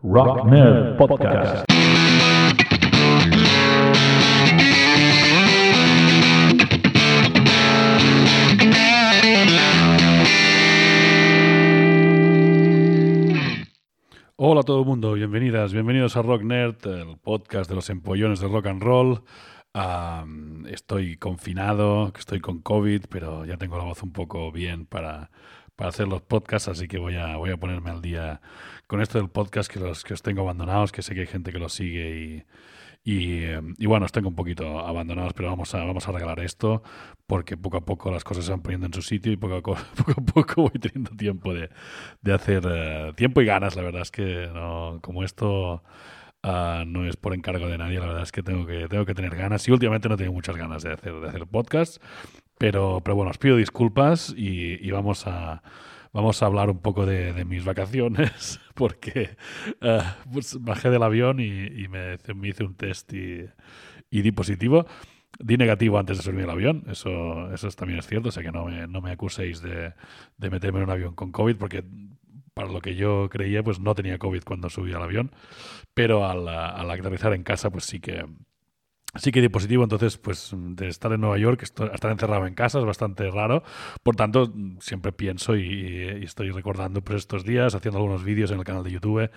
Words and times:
Rock 0.00 0.44
Nerd 0.44 0.96
Podcast. 0.96 1.64
Hola 14.36 14.60
a 14.60 14.62
todo 14.62 14.82
el 14.82 14.86
mundo, 14.86 15.14
bienvenidas, 15.14 15.72
bienvenidos 15.72 16.16
a 16.16 16.22
Rock 16.22 16.42
Nerd, 16.42 16.76
el 16.86 17.18
podcast 17.18 17.68
de 17.68 17.74
los 17.74 17.90
empollones 17.90 18.38
de 18.38 18.46
rock 18.46 18.66
and 18.66 18.80
roll. 18.80 19.24
Estoy 20.68 21.16
confinado, 21.16 22.12
estoy 22.16 22.38
con 22.38 22.60
COVID, 22.60 23.06
pero 23.08 23.44
ya 23.44 23.56
tengo 23.56 23.76
la 23.76 23.84
voz 23.84 24.04
un 24.04 24.12
poco 24.12 24.52
bien 24.52 24.86
para, 24.86 25.32
para 25.74 25.90
hacer 25.90 26.06
los 26.06 26.22
podcasts, 26.22 26.68
así 26.68 26.86
que 26.86 26.98
voy 26.98 27.16
a, 27.16 27.36
voy 27.36 27.50
a 27.50 27.56
ponerme 27.56 27.90
al 27.90 28.00
día 28.00 28.40
con 28.88 29.00
esto 29.00 29.18
del 29.18 29.28
podcast 29.28 29.70
que 29.72 29.78
los 29.78 30.02
que 30.02 30.14
os 30.14 30.22
tengo 30.22 30.40
abandonados, 30.42 30.90
que 30.90 31.02
sé 31.02 31.14
que 31.14 31.20
hay 31.20 31.26
gente 31.28 31.52
que 31.52 31.58
los 31.60 31.72
sigue 31.72 32.44
y, 33.04 33.10
y, 33.10 33.42
eh, 33.44 33.60
y 33.78 33.86
bueno, 33.86 34.06
os 34.06 34.12
tengo 34.12 34.28
un 34.28 34.34
poquito 34.34 34.80
abandonados, 34.80 35.32
pero 35.34 35.48
vamos 35.50 35.72
a, 35.74 35.84
vamos 35.84 36.08
a 36.08 36.12
regalar 36.12 36.40
esto 36.40 36.82
porque 37.26 37.56
poco 37.56 37.76
a 37.76 37.84
poco 37.84 38.10
las 38.10 38.24
cosas 38.24 38.46
se 38.46 38.50
van 38.50 38.62
poniendo 38.62 38.86
en 38.86 38.92
su 38.94 39.02
sitio 39.02 39.30
y 39.30 39.36
poco 39.36 39.54
a, 39.56 39.62
co- 39.62 39.76
poco, 39.96 40.12
a 40.12 40.24
poco 40.24 40.62
voy 40.62 40.80
teniendo 40.80 41.10
tiempo 41.12 41.54
de, 41.54 41.70
de 42.22 42.32
hacer 42.34 42.62
eh, 42.68 43.12
tiempo 43.14 43.40
y 43.40 43.44
ganas. 43.46 43.76
La 43.76 43.82
verdad 43.82 44.02
es 44.02 44.10
que 44.10 44.48
no, 44.52 44.98
como 45.02 45.22
esto 45.22 45.82
ah, 46.42 46.84
no 46.86 47.06
es 47.06 47.16
por 47.16 47.34
encargo 47.34 47.68
de 47.68 47.78
nadie, 47.78 48.00
la 48.00 48.06
verdad 48.06 48.22
es 48.22 48.32
que 48.32 48.42
tengo 48.42 48.66
que, 48.66 48.88
tengo 48.88 49.04
que 49.06 49.14
tener 49.14 49.36
ganas 49.36 49.66
y 49.68 49.72
últimamente 49.72 50.08
no 50.08 50.16
tengo 50.16 50.32
muchas 50.32 50.56
ganas 50.56 50.82
de 50.82 50.92
hacer, 50.94 51.12
de 51.14 51.28
hacer 51.28 51.46
podcast, 51.46 52.02
pero, 52.58 53.00
pero 53.04 53.14
bueno, 53.16 53.30
os 53.30 53.38
pido 53.38 53.56
disculpas 53.56 54.34
y, 54.36 54.84
y 54.86 54.90
vamos 54.90 55.26
a... 55.26 55.62
Vamos 56.12 56.42
a 56.42 56.46
hablar 56.46 56.70
un 56.70 56.80
poco 56.80 57.06
de, 57.06 57.32
de 57.32 57.44
mis 57.44 57.64
vacaciones, 57.64 58.60
porque 58.74 59.36
eh, 59.80 60.02
pues 60.32 60.58
bajé 60.60 60.90
del 60.90 61.02
avión 61.02 61.40
y, 61.40 61.66
y 61.66 61.88
me, 61.88 62.16
me 62.34 62.48
hice 62.48 62.64
un 62.64 62.74
test 62.74 63.12
y, 63.12 63.44
y 64.10 64.22
di 64.22 64.32
positivo. 64.32 64.86
Di 65.38 65.56
negativo 65.56 65.98
antes 65.98 66.16
de 66.16 66.22
subirme 66.22 66.44
al 66.44 66.50
avión, 66.50 66.84
eso, 66.88 67.52
eso 67.52 67.68
también 67.70 67.98
es 68.00 68.06
cierto, 68.06 68.30
o 68.30 68.32
sea 68.32 68.42
que 68.42 68.50
no 68.50 68.64
me, 68.64 68.88
no 68.88 69.00
me 69.02 69.12
acuséis 69.12 69.60
de, 69.60 69.92
de 70.36 70.50
meterme 70.50 70.78
en 70.78 70.84
un 70.84 70.90
avión 70.90 71.14
con 71.14 71.30
COVID, 71.30 71.56
porque 71.56 71.84
para 72.54 72.72
lo 72.72 72.80
que 72.80 72.96
yo 72.96 73.28
creía, 73.30 73.62
pues 73.62 73.78
no 73.78 73.94
tenía 73.94 74.18
COVID 74.18 74.42
cuando 74.42 74.68
subí 74.68 74.92
al 74.94 75.02
avión, 75.02 75.30
pero 75.94 76.26
al, 76.26 76.48
al 76.48 76.90
aterrizar 76.90 77.34
en 77.34 77.44
casa, 77.44 77.70
pues 77.70 77.84
sí 77.84 78.00
que, 78.00 78.24
sí 79.14 79.32
que 79.32 79.40
di 79.40 79.48
positivo, 79.48 79.82
entonces 79.82 80.18
pues 80.18 80.50
de 80.54 80.88
estar 80.88 81.12
en 81.12 81.20
Nueva 81.20 81.38
York, 81.38 81.62
estar 81.62 82.10
encerrado 82.10 82.46
en 82.46 82.54
casa 82.54 82.78
es 82.78 82.84
bastante 82.84 83.30
raro, 83.30 83.62
por 84.02 84.16
tanto 84.16 84.52
siempre 84.80 85.12
pienso 85.12 85.56
y, 85.56 85.62
y 86.20 86.24
estoy 86.24 86.50
recordando 86.50 87.02
pues 87.02 87.18
estos 87.18 87.44
días, 87.44 87.74
haciendo 87.74 87.98
algunos 87.98 88.24
vídeos 88.24 88.50
en 88.50 88.58
el 88.58 88.64
canal 88.64 88.84
de 88.84 88.90
YouTube 88.90 89.30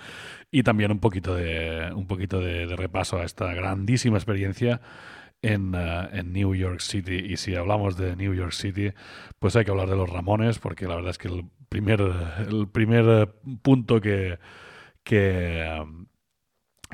y 0.52 0.64
también 0.64 0.92
un 0.92 1.00
poquito 1.00 1.36
de, 1.36 1.92
un 1.94 2.08
poquito 2.08 2.40
de, 2.40 2.68
de 2.68 2.76
repaso 2.76 3.18
a 3.18 3.24
esta 3.24 3.54
grandísima 3.54 4.18
experiencia 4.18 4.82
en, 5.42 5.74
eh, 5.76 6.10
en 6.14 6.34
New 6.34 6.56
York 6.56 6.80
City. 6.80 7.16
Y 7.16 7.38
si 7.38 7.56
hablamos 7.56 7.98
de 7.98 8.16
New 8.16 8.34
York 8.34 8.52
City, 8.52 8.92
pues 9.40 9.56
hay 9.56 9.66
que 9.66 9.72
hablar 9.72 9.90
de 9.90 9.96
los 9.96 10.10
Ramones, 10.10 10.60
porque 10.60 10.88
la 10.88 10.96
verdad 10.96 11.12
es 11.12 11.18
que 11.18 11.28
el 11.28 11.46
primer, 11.70 12.02
el 12.48 12.68
primer 12.68 13.06
eh, 13.08 13.28
punto 13.62 14.02
que, 14.02 14.40
que, 15.04 15.84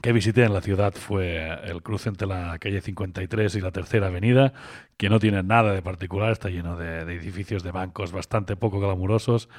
que 0.02 0.12
visité 0.12 0.44
en 0.44 0.54
la 0.54 0.62
ciudad 0.62 0.94
fue 0.94 1.50
el 1.64 1.82
cruce 1.82 2.10
entre 2.10 2.28
la 2.28 2.58
calle 2.60 2.82
53 2.82 3.56
y 3.56 3.62
la 3.62 3.72
Tercera 3.72 4.08
Avenida, 4.08 4.54
que 4.98 5.10
no 5.10 5.20
tiene 5.20 5.44
nada 5.44 5.74
de 5.74 5.82
particular, 5.82 6.32
está 6.32 6.50
lleno 6.50 6.78
de, 6.78 7.02
edificios 7.02 7.64
de 7.64 7.72
bancos 7.72 8.12
bastante 8.12 8.56
poco 8.56 8.80
glamurosos, 8.80 9.50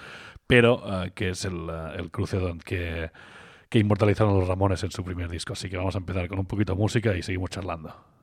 pero 0.47 0.83
eh, 1.05 1.13
que 1.15 1.31
es 1.31 1.45
el, 1.45 1.69
eh, 1.71 2.09
cruce 2.11 2.39
donde 2.39 2.65
que, 2.65 3.11
que 3.69 3.79
inmortalizaron 3.79 4.39
los 4.39 4.49
Ramones 4.49 4.83
en 4.85 4.91
su 4.91 5.05
primer 5.05 5.29
disco. 5.29 5.55
Así 5.55 5.69
que 5.69 5.77
vamos 5.77 5.95
a 5.97 5.99
empezar 5.99 6.29
con 6.29 6.39
un 6.39 6.47
poquito 6.47 6.75
de 6.75 6.79
música 6.79 7.17
y 7.17 7.23
seguimos 7.23 7.51
charlando. 7.51 8.18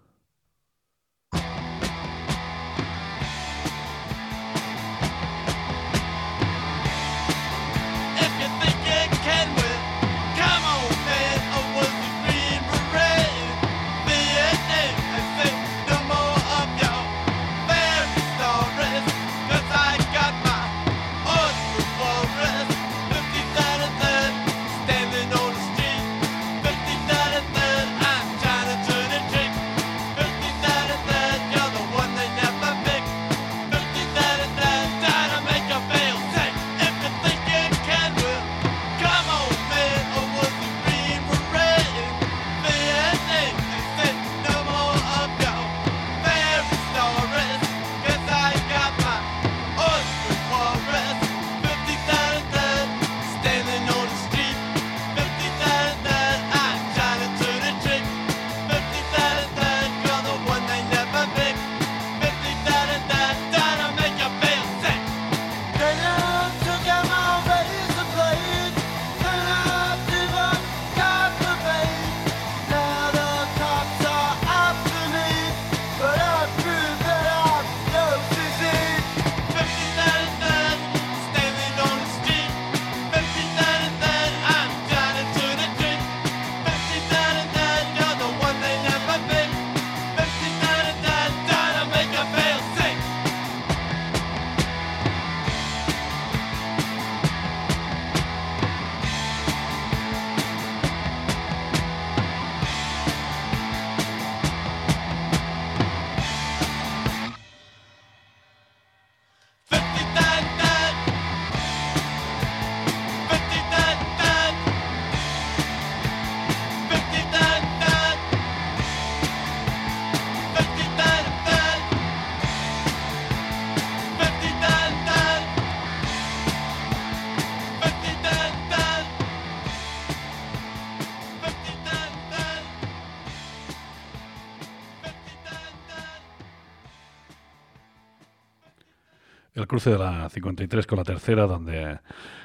Cruce 139.76 139.90
de 139.92 139.98
la 139.98 140.30
53 140.30 140.88
con 140.88 140.98
la 140.98 141.04
tercera, 141.04 141.48
donde 141.48 142.00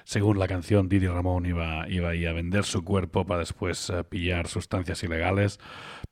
según 0.05 0.38
la 0.38 0.49
canción 0.49 0.88
Didi 0.88 1.06
Ramón 1.06 1.47
iba, 1.47 1.88
iba 1.88 2.11
a 2.11 2.32
vender 2.32 2.65
su 2.65 2.82
cuerpo 2.85 3.25
para 3.25 3.41
después 3.41 3.88
eh, 3.91 4.03
pillar 4.05 4.49
sustancias 4.49 5.03
ilegales. 5.05 5.61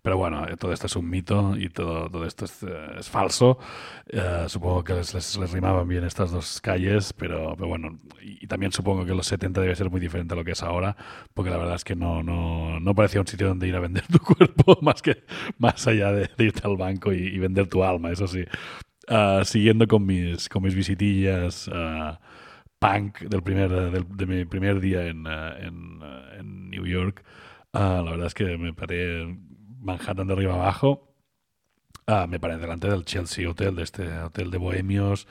Pero 0.03 0.17
bueno, 0.17 0.47
eh, 0.49 0.57
todo 0.57 0.73
esto 0.73 0.87
es 0.87 0.95
un 0.97 1.11
mito 1.11 1.57
y 1.57 1.69
todo, 1.71 2.09
todo 2.09 2.25
esto 2.25 2.45
es, 2.45 2.63
eh, 2.63 2.69
es 3.01 3.09
falso. 3.09 3.59
Supongo 4.47 4.85
que 4.85 4.95
les, 4.95 5.13
les- 5.15 5.37
les 5.39 5.51
rimaban 5.53 5.87
bien 5.89 6.05
estas 6.05 6.31
dos 6.31 6.61
calles, 6.61 7.13
pero, 7.13 7.55
pero 7.57 7.69
bueno, 7.69 7.99
y, 8.23 8.45
y 8.45 8.47
también 8.47 8.73
supongo 8.73 9.05
que 9.05 9.15
los 9.15 9.27
70 9.27 9.61
debe 9.61 9.75
ser 9.77 9.91
muy 9.91 10.01
diferente 10.01 10.35
a 10.35 10.37
lo 10.37 10.45
que 10.45 10.53
es 10.53 10.63
ahora, 10.63 10.97
porque 11.35 11.51
la 11.51 11.57
verdad 11.59 11.75
es 11.75 11.85
que 11.85 11.97
no, 11.97 12.23
no, 12.23 12.81
no 12.81 12.95
parecía 12.95 13.21
un 13.21 13.27
sitio 13.27 13.49
donde 13.49 13.67
ir 13.69 13.77
a 13.77 13.81
vender 13.81 14.05
tu 14.07 14.19
cuerpo, 14.35 14.79
más 14.83 15.03
que 15.03 15.25
más 15.59 15.87
allá 15.87 16.13
de, 16.13 16.31
de 16.37 16.45
irte 16.45 16.63
al 16.65 16.77
banco 16.77 17.13
y, 17.13 17.19
y 17.27 17.39
vender 17.39 17.67
tu 17.69 17.83
alma, 17.85 18.11
eso 18.13 18.27
sí. 18.27 18.45
Ah, 19.11 19.43
siguiendo 19.45 19.87
con 19.87 20.05
mis, 20.07 20.49
con 20.49 20.63
mis 20.63 20.75
visitillas 20.75 21.71
ah, 21.73 22.21
punk 22.79 23.21
del 23.21 23.43
primer, 23.43 23.71
del- 23.71 24.07
de 24.17 24.27
mi 24.27 24.45
primer 24.45 24.81
día 24.81 25.07
en, 25.07 25.27
ah, 25.27 25.57
en, 25.59 26.01
en 26.39 26.71
New 26.71 26.87
York, 26.87 27.25
la 27.73 28.03
verdad 28.03 28.27
es 28.27 28.35
que 28.35 28.59
me 28.59 28.73
paré 28.75 29.39
Manhattan 29.81 30.27
de 30.27 30.33
arriba 30.35 30.55
abajo. 30.55 31.05
Me 32.29 32.41
paré 32.41 32.57
delante 32.59 32.89
del 32.89 33.05
Chelsea 33.05 33.49
Hotel, 33.49 33.77
de 33.77 33.83
este 33.83 34.19
hotel 34.21 34.51
de 34.51 34.57
bohemios, 34.59 35.29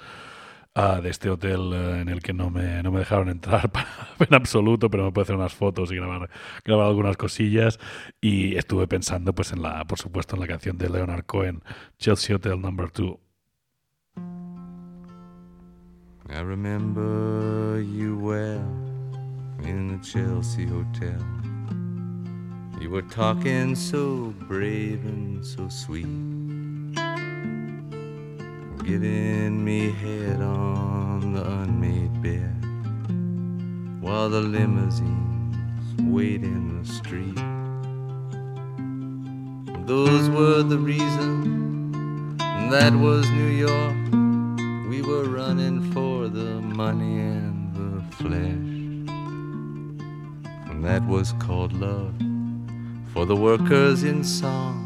ah, 0.75 1.01
de 1.01 1.09
este 1.09 1.29
hotel 1.29 1.73
en 1.73 2.09
el 2.09 2.21
que 2.21 2.33
no 2.33 2.49
me, 2.51 2.83
no 2.83 2.91
me 2.91 2.99
dejaron 2.99 3.29
entrar 3.29 3.71
en 4.19 4.33
absoluto, 4.35 4.89
pero 4.89 5.05
me 5.05 5.11
pude 5.11 5.23
hacer 5.23 5.35
unas 5.35 5.53
fotos 5.55 5.91
y 5.91 5.95
grabar, 5.95 6.29
grabar 6.65 6.87
algunas 6.87 7.17
cosillas. 7.17 7.79
Y 8.21 8.55
estuve 8.57 8.87
pensando, 8.87 9.33
pues, 9.33 9.51
en 9.53 9.61
la, 9.63 9.85
por 9.85 9.99
supuesto, 9.99 10.35
en 10.35 10.41
la 10.41 10.47
canción 10.47 10.77
de 10.77 10.89
Leonard 10.89 11.25
Cohen, 11.25 11.63
Chelsea 11.99 12.35
Hotel 12.35 12.61
Number 12.61 12.91
2. 12.91 13.17
I 16.29 16.41
remember 16.41 17.81
you 17.81 18.17
well 18.17 18.59
in 19.63 19.87
the 19.87 20.05
Chelsea 20.05 20.65
Hotel. 20.65 21.21
You 22.81 22.89
were 22.89 23.01
talking 23.03 23.75
so 23.75 24.33
brave 24.47 25.05
and 25.05 25.45
so 25.45 25.69
sweet, 25.69 26.05
giving 28.83 29.63
me 29.63 29.91
head 29.91 30.41
on 30.41 31.33
the 31.33 31.43
unmade 31.43 32.21
bed 32.21 32.53
while 34.01 34.29
the 34.29 34.41
limousines 34.41 35.55
wait 36.01 36.43
in 36.43 36.81
the 36.81 36.87
street. 36.87 37.37
Those 39.87 40.29
were 40.29 40.61
the 40.61 40.77
reasons, 40.77 42.37
that 42.69 42.93
was 42.93 43.29
New 43.31 43.47
York. 43.47 43.95
We 44.89 45.01
were 45.01 45.23
running 45.23 45.93
money 46.87 47.19
and 47.19 47.73
the 47.75 47.91
flesh. 48.15 48.67
And 50.69 50.85
that 50.85 51.05
was 51.05 51.33
called 51.33 51.73
love 51.73 52.13
for 53.11 53.25
the 53.25 53.35
workers 53.35 54.03
in 54.03 54.23
song. 54.23 54.77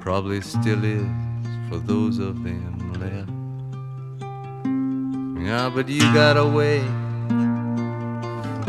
Probably 0.00 0.40
still 0.40 0.82
is 0.82 1.06
for 1.68 1.76
those 1.76 2.16
of 2.18 2.42
them 2.44 2.94
left. 3.04 3.28
Yeah, 5.46 5.68
but 5.74 5.86
you 5.86 6.00
got 6.14 6.38
away, 6.38 6.78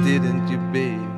didn't 0.10 0.46
you, 0.52 0.58
babe? 0.76 1.14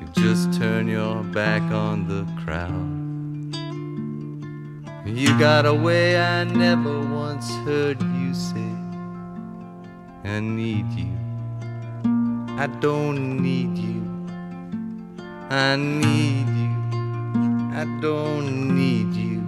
You 0.00 0.06
just 0.24 0.52
turn 0.58 0.88
your 0.88 1.22
back 1.22 1.62
on 1.70 2.08
the 2.08 2.22
crowd. 2.42 2.90
You 5.06 5.38
got 5.38 5.64
away, 5.64 6.18
I 6.18 6.42
never 6.42 6.98
once 7.24 7.48
heard 7.66 8.02
you 8.02 8.34
say, 8.34 8.81
I 10.24 10.38
need 10.38 10.90
you. 10.92 11.12
I 12.56 12.68
don't 12.80 13.42
need 13.42 13.76
you. 13.76 14.02
I 15.50 15.74
need 15.74 16.46
you. 16.46 16.72
I 17.74 17.84
don't 18.00 18.76
need 18.76 19.12
you. 19.14 19.40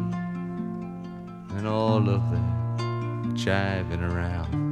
And 1.57 1.69
all 1.69 2.09
of 2.09 2.29
that 2.33 3.35
jiving 3.35 4.03
around. 4.03 4.65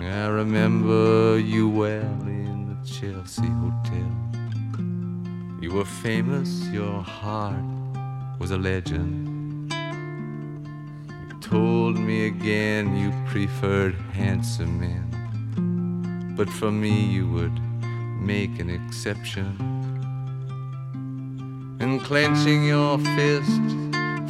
I 0.00 0.26
remember 0.26 1.38
you 1.38 1.68
well 1.68 2.20
in 2.22 2.66
the 2.66 2.88
Chelsea 2.88 3.46
Hotel. 3.46 4.10
You 5.60 5.72
were 5.74 5.84
famous, 5.84 6.64
your 6.72 7.02
heart 7.02 7.62
was 8.40 8.50
a 8.50 8.58
legend. 8.58 9.29
Told 11.50 11.98
me 11.98 12.28
again 12.28 12.96
you 12.96 13.12
preferred 13.26 13.96
handsome 14.12 14.78
men, 14.78 16.34
but 16.36 16.48
for 16.48 16.70
me 16.70 17.04
you 17.06 17.28
would 17.28 17.58
make 18.20 18.60
an 18.60 18.70
exception. 18.70 19.56
And 21.80 22.00
clenching 22.02 22.66
your 22.66 22.98
fist 22.98 23.50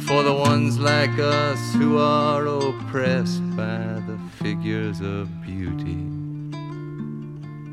for 0.07 0.23
the 0.23 0.33
ones 0.33 0.79
like 0.79 1.19
us 1.19 1.59
who 1.73 1.99
are 1.99 2.47
oppressed 2.47 3.43
by 3.55 4.01
the 4.07 4.17
figures 4.41 4.99
of 4.99 5.29
beauty, 5.43 6.01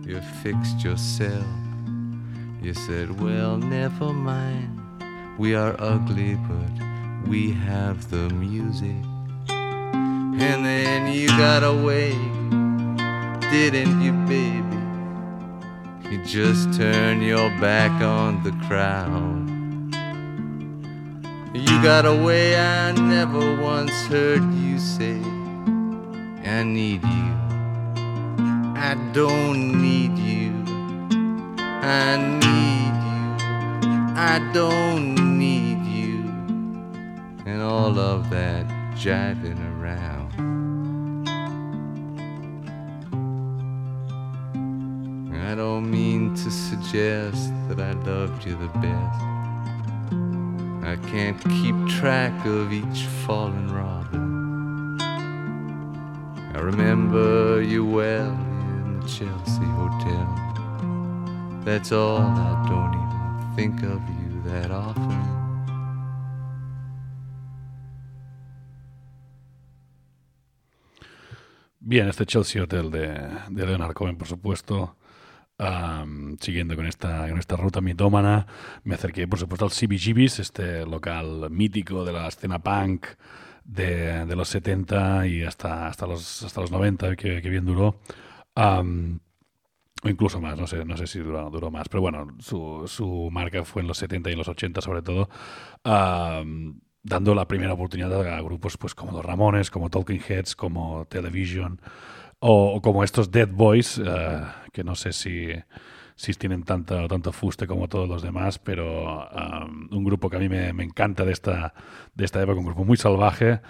you 0.06 0.20
fixed 0.42 0.84
yourself. 0.84 1.46
You 2.60 2.74
said, 2.74 3.18
Well, 3.18 3.56
never 3.56 4.12
mind. 4.12 4.78
We 5.38 5.54
are 5.54 5.74
ugly, 5.78 6.34
but 6.34 7.26
we 7.26 7.52
have 7.52 8.10
the 8.10 8.28
music. 8.28 9.07
And 10.40 10.64
then 10.64 11.12
you 11.12 11.26
got 11.28 11.64
away, 11.64 12.12
didn't 13.50 14.00
you, 14.00 14.12
baby? 14.26 14.78
You 16.10 16.24
just 16.24 16.72
turned 16.74 17.24
your 17.24 17.50
back 17.60 18.00
on 18.00 18.42
the 18.44 18.52
crowd. 18.66 19.48
You 21.54 21.82
got 21.82 22.06
away, 22.06 22.56
I 22.56 22.92
never 22.92 23.60
once 23.60 23.90
heard 24.06 24.44
you 24.54 24.78
say, 24.78 25.20
I 26.44 26.62
need 26.62 27.02
you. 27.02 27.28
I 28.80 28.94
don't 29.12 29.82
need 29.82 30.16
you. 30.16 30.52
I 31.58 32.16
need 32.16 32.94
you. 33.10 33.98
I 34.16 34.50
don't 34.54 35.36
need 35.36 35.84
you. 35.84 36.20
And 37.44 37.60
all 37.60 37.98
of 37.98 38.30
that 38.30 38.66
jiving 38.94 39.58
around. 39.58 39.67
Mean 45.88 46.34
to 46.34 46.50
suggest 46.50 47.50
that 47.68 47.80
I 47.80 47.92
loved 47.92 48.44
you 48.44 48.56
the 48.56 48.68
best. 48.78 49.22
I 50.84 50.96
can't 51.10 51.40
keep 51.58 51.76
track 51.98 52.34
of 52.46 52.72
each 52.72 53.04
fallen 53.26 53.72
robin. 53.72 55.00
I 56.54 56.60
remember 56.60 57.62
you 57.62 57.86
well 57.86 58.30
in 58.30 59.00
the 59.00 59.06
Chelsea 59.06 59.70
Hotel. 59.80 60.28
That's 61.64 61.92
all, 61.92 62.18
I 62.20 62.66
don't 62.68 62.94
even 62.94 63.56
think 63.56 63.82
of 63.82 64.00
you 64.20 64.42
that 64.44 64.70
often. 64.70 65.38
Bien, 71.80 72.08
este 72.08 72.26
Chelsea 72.26 72.60
Hotel 72.60 72.90
de, 72.90 73.30
de 73.48 73.66
Leonard 73.66 73.94
Cohen, 73.94 74.18
por 74.18 74.28
supuesto. 74.28 74.97
Am, 75.60 76.36
siguiendo 76.40 76.76
con 76.76 76.86
esta, 76.86 77.28
con 77.28 77.38
esta 77.38 77.56
ruta 77.56 77.80
mitómana, 77.80 78.46
me 78.84 78.94
acerqué, 78.94 79.26
por 79.26 79.38
supuesto, 79.40 79.64
al 79.64 79.72
CBGB's, 79.72 80.38
este 80.38 80.86
local 80.86 81.50
mítico 81.50 82.04
de 82.04 82.12
la 82.12 82.28
escena 82.28 82.60
punk 82.60 83.06
de, 83.64 84.24
de 84.24 84.36
los 84.36 84.48
70 84.48 85.26
y 85.26 85.42
hasta, 85.42 85.88
hasta, 85.88 86.06
los, 86.06 86.42
hasta 86.44 86.60
los 86.60 86.70
90, 86.70 87.16
que, 87.16 87.42
que 87.42 87.50
bien 87.50 87.66
duró. 87.66 88.00
Am, 88.54 89.20
o 90.02 90.08
incluso 90.08 90.40
más, 90.40 90.58
no 90.58 90.66
sé, 90.66 90.84
no 90.84 90.96
sé 90.96 91.06
si 91.06 91.18
duró, 91.18 91.50
duró 91.50 91.70
más, 91.70 91.88
pero 91.88 92.00
bueno, 92.02 92.36
su, 92.38 92.84
su 92.86 93.28
marca 93.32 93.64
fue 93.64 93.82
en 93.82 93.88
los 93.88 93.98
70 93.98 94.30
y 94.30 94.32
en 94.32 94.38
los 94.38 94.48
80 94.48 94.80
sobre 94.80 95.02
todo, 95.02 95.28
dando 97.02 97.34
la 97.34 97.48
primera 97.48 97.72
oportunidad 97.72 98.12
a 98.28 98.40
grupos 98.42 98.76
pues 98.76 98.94
como 98.94 99.12
los 99.12 99.24
Ramones, 99.24 99.70
como 99.70 99.90
Talking 99.90 100.20
Heads, 100.28 100.54
como 100.54 101.06
Television, 101.06 101.80
o, 102.40 102.80
como 102.82 103.04
estos 103.04 103.30
Dead 103.30 103.48
Boys, 103.48 104.00
eh, 104.04 104.40
que 104.72 104.84
no 104.84 104.94
sé 104.94 105.12
si, 105.12 105.48
si 106.14 106.34
tienen 106.34 106.62
tanto, 106.62 107.08
tanto 107.08 107.32
fuste 107.32 107.66
como 107.66 107.88
todos 107.88 108.08
los 108.08 108.22
demás, 108.22 108.58
pero 108.58 109.28
am, 109.32 109.88
un 109.90 110.04
grupo 110.04 110.30
que 110.30 110.36
a 110.36 110.40
mí 110.40 110.48
me, 110.48 110.72
me 110.72 110.84
encanta 110.84 111.24
de 111.24 111.32
esta, 111.32 111.74
de 112.14 112.24
esta 112.24 112.42
época, 112.42 112.58
un 112.58 112.66
grupo 112.66 112.84
muy 112.84 112.96
salvaje, 112.96 113.60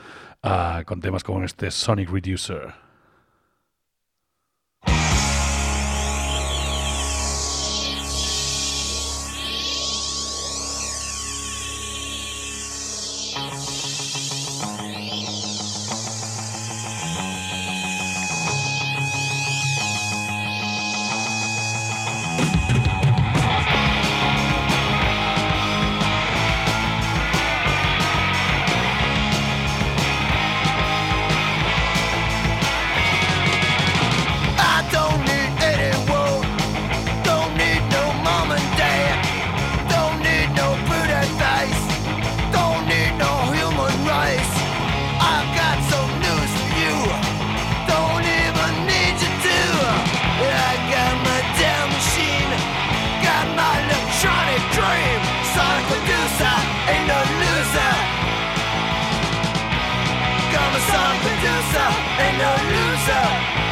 ah, 0.43 0.83
con 0.87 1.01
temas 1.01 1.25
como 1.25 1.43
este 1.45 1.71
Sonic 1.71 2.11
Reducer. 2.11 2.88
song 60.99 61.17
producer, 61.23 61.91
ain't 62.25 62.39
no 62.43 62.51
loser. 62.71 63.68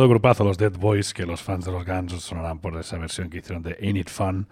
Menudo 0.00 0.14
grupazo 0.14 0.44
los 0.44 0.56
Dead 0.56 0.72
Boys, 0.72 1.12
que 1.12 1.26
los 1.26 1.42
fans 1.42 1.66
de 1.66 1.72
los 1.72 1.84
Guns 1.84 2.22
sonarán 2.22 2.58
por 2.58 2.74
esa 2.78 2.96
versión 2.96 3.28
que 3.28 3.36
hicieron 3.36 3.62
de 3.62 3.76
Ain't 3.82 3.98
It 3.98 4.08
Fun, 4.08 4.48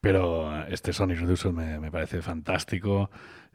pero 0.00 0.56
eh, 0.56 0.66
este 0.70 0.92
Sonic 0.92 1.18
Reducer 1.18 1.52
me, 1.52 1.80
me 1.80 1.90
parece 1.90 2.22
fantástico. 2.22 3.10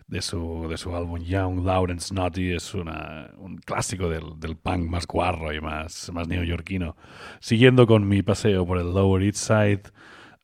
De 0.08 0.22
su, 0.22 0.68
de 0.70 0.78
su 0.78 0.94
álbum 0.94 1.22
Young, 1.22 1.66
Loud 1.66 1.92
and 1.92 2.02
Snotty 2.02 2.52
es 2.52 2.74
una, 2.74 3.32
un 3.38 3.60
clásico 3.60 4.10
del, 4.10 4.38
del 4.42 4.58
punk 4.58 4.90
más 4.90 5.08
guarro 5.08 5.54
y 5.54 5.62
más, 5.62 6.12
más 6.12 6.28
neoyorquino. 6.28 6.98
Siguiendo 7.40 7.88
con 7.88 8.06
mi 8.10 8.24
paseo 8.24 8.66
por 8.66 8.78
el 8.78 8.94
Lower 8.94 9.24
East 9.24 9.38
Side, 9.38 9.84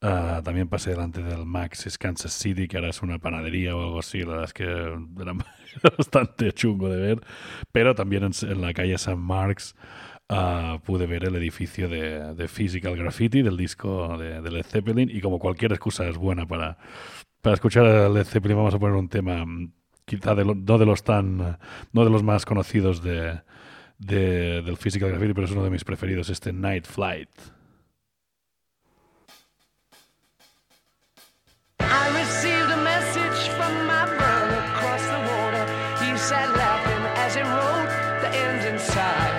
ah, 0.02 0.42
también 0.42 0.70
pasé 0.70 0.92
delante 0.92 1.22
del 1.22 1.46
Max's 1.46 1.98
Kansas 1.98 2.32
City, 2.32 2.70
que 2.70 2.78
ahora 2.78 2.92
es 2.92 3.02
una 3.02 3.20
panadería 3.20 3.76
o 3.76 3.84
algo 3.84 4.00
así. 4.00 4.20
La 4.20 4.28
verdad 4.28 4.46
es 4.46 4.54
que 4.54 4.64
era 4.64 5.34
bastante 5.98 6.54
chungo 6.54 6.88
de 6.88 6.98
ver. 6.98 7.22
Pero 7.74 7.94
también 7.94 8.24
en, 8.24 8.32
en 8.50 8.62
la 8.62 8.74
calle 8.74 8.98
San 8.98 9.20
Marks 9.20 9.76
ah, 10.30 10.80
pude 10.86 11.06
ver 11.08 11.26
el 11.26 11.36
edificio 11.36 11.88
de, 11.90 12.34
de 12.36 12.48
Physical 12.48 12.96
Graffiti 12.98 13.42
del 13.42 13.58
disco 13.58 14.18
de, 14.18 14.42
de 14.42 14.52
Led 14.52 14.66
Zeppelin. 14.66 15.10
Y 15.10 15.22
como 15.22 15.40
cualquier 15.40 15.72
excusa 15.74 16.08
es 16.08 16.18
buena 16.18 16.46
para, 16.48 16.78
para 17.42 17.56
escuchar 17.56 17.86
a 17.86 18.10
Led 18.10 18.26
Zeppelin, 18.26 18.58
vamos 18.58 18.74
a 18.74 18.80
poner 18.80 18.96
un 18.96 19.10
tema 19.10 19.46
mm, 19.46 19.72
quizá 20.06 20.36
de 20.36 20.46
lo- 20.46 20.56
no 20.56 20.78
de 20.78 20.86
los 20.86 21.04
tan 21.04 21.38
no 21.92 22.04
de 22.04 22.10
los 22.10 22.24
más 22.24 22.46
conocidos 22.46 23.02
de, 23.04 23.42
de- 24.00 24.62
del 24.62 24.78
Physical 24.78 25.10
Graffiti, 25.10 25.34
pero 25.34 25.46
es 25.46 25.52
uno 25.54 25.64
de 25.64 25.70
mis 25.70 25.84
preferidos, 25.84 26.30
este 26.30 26.52
Night 26.54 26.86
Flight. 26.86 27.30
He 34.84 36.18
sat 36.18 36.50
laughing 36.56 37.04
as 37.24 37.36
he 37.36 37.42
wrote 37.44 37.90
the 38.22 38.30
ends 38.36 38.66
inside. 38.66 39.33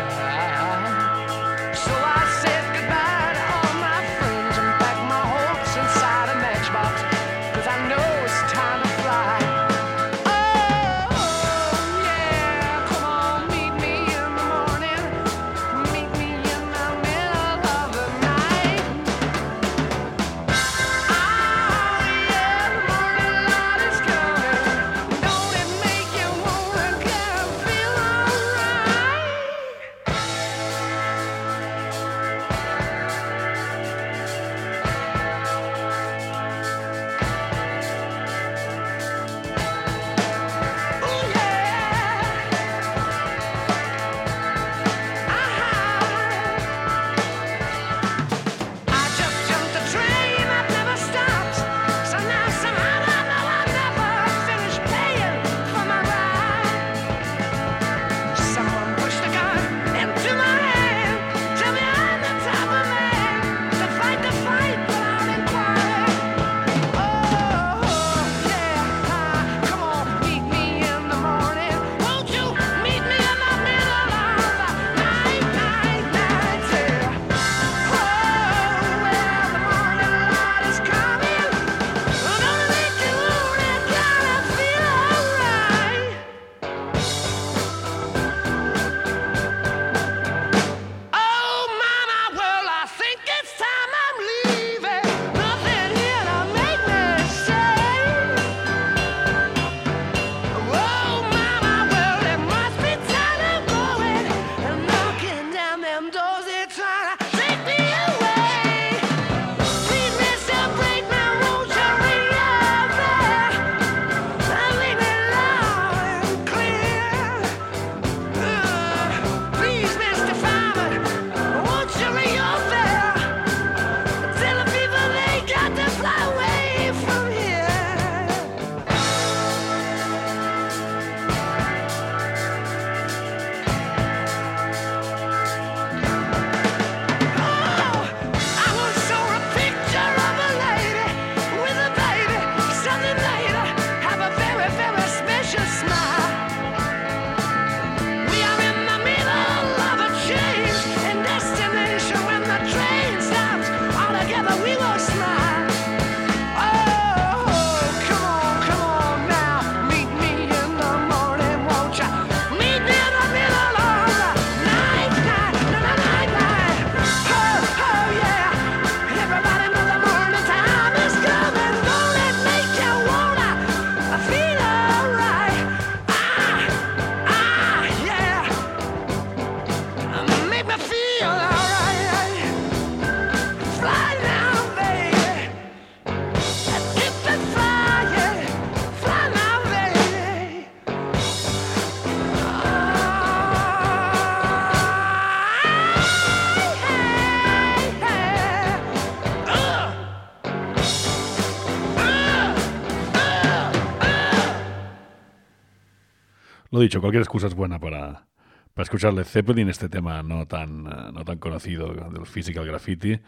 Dicho, 206.84 207.00
cualquier 207.00 207.22
excusa 207.22 207.46
es 207.46 207.54
buena 207.54 207.78
para, 207.78 208.26
para 208.74 208.82
escuchar 208.84 209.12
Led 209.14 209.24
Zeppelin, 209.24 209.68
este 209.68 209.88
tema 209.88 210.22
no 210.22 210.46
tan, 210.46 210.84
no 210.84 211.24
tan 211.24 211.38
conocido 211.38 211.88
de 211.92 212.18
los 212.18 212.28
Physical 212.28 212.66
Graffiti. 212.66 213.20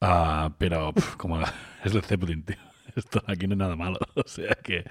Ah, 0.00 0.54
pero 0.58 0.92
como 1.16 1.40
es 1.84 1.94
Led 1.94 2.02
Zeppelin, 2.04 2.42
tío. 2.44 2.56
Esto 2.96 3.22
aquí 3.26 3.46
no 3.46 3.54
hay 3.54 3.58
nada 3.58 3.76
malo. 3.76 3.98
O 4.14 4.28
sea 4.28 4.54
que 4.62 4.84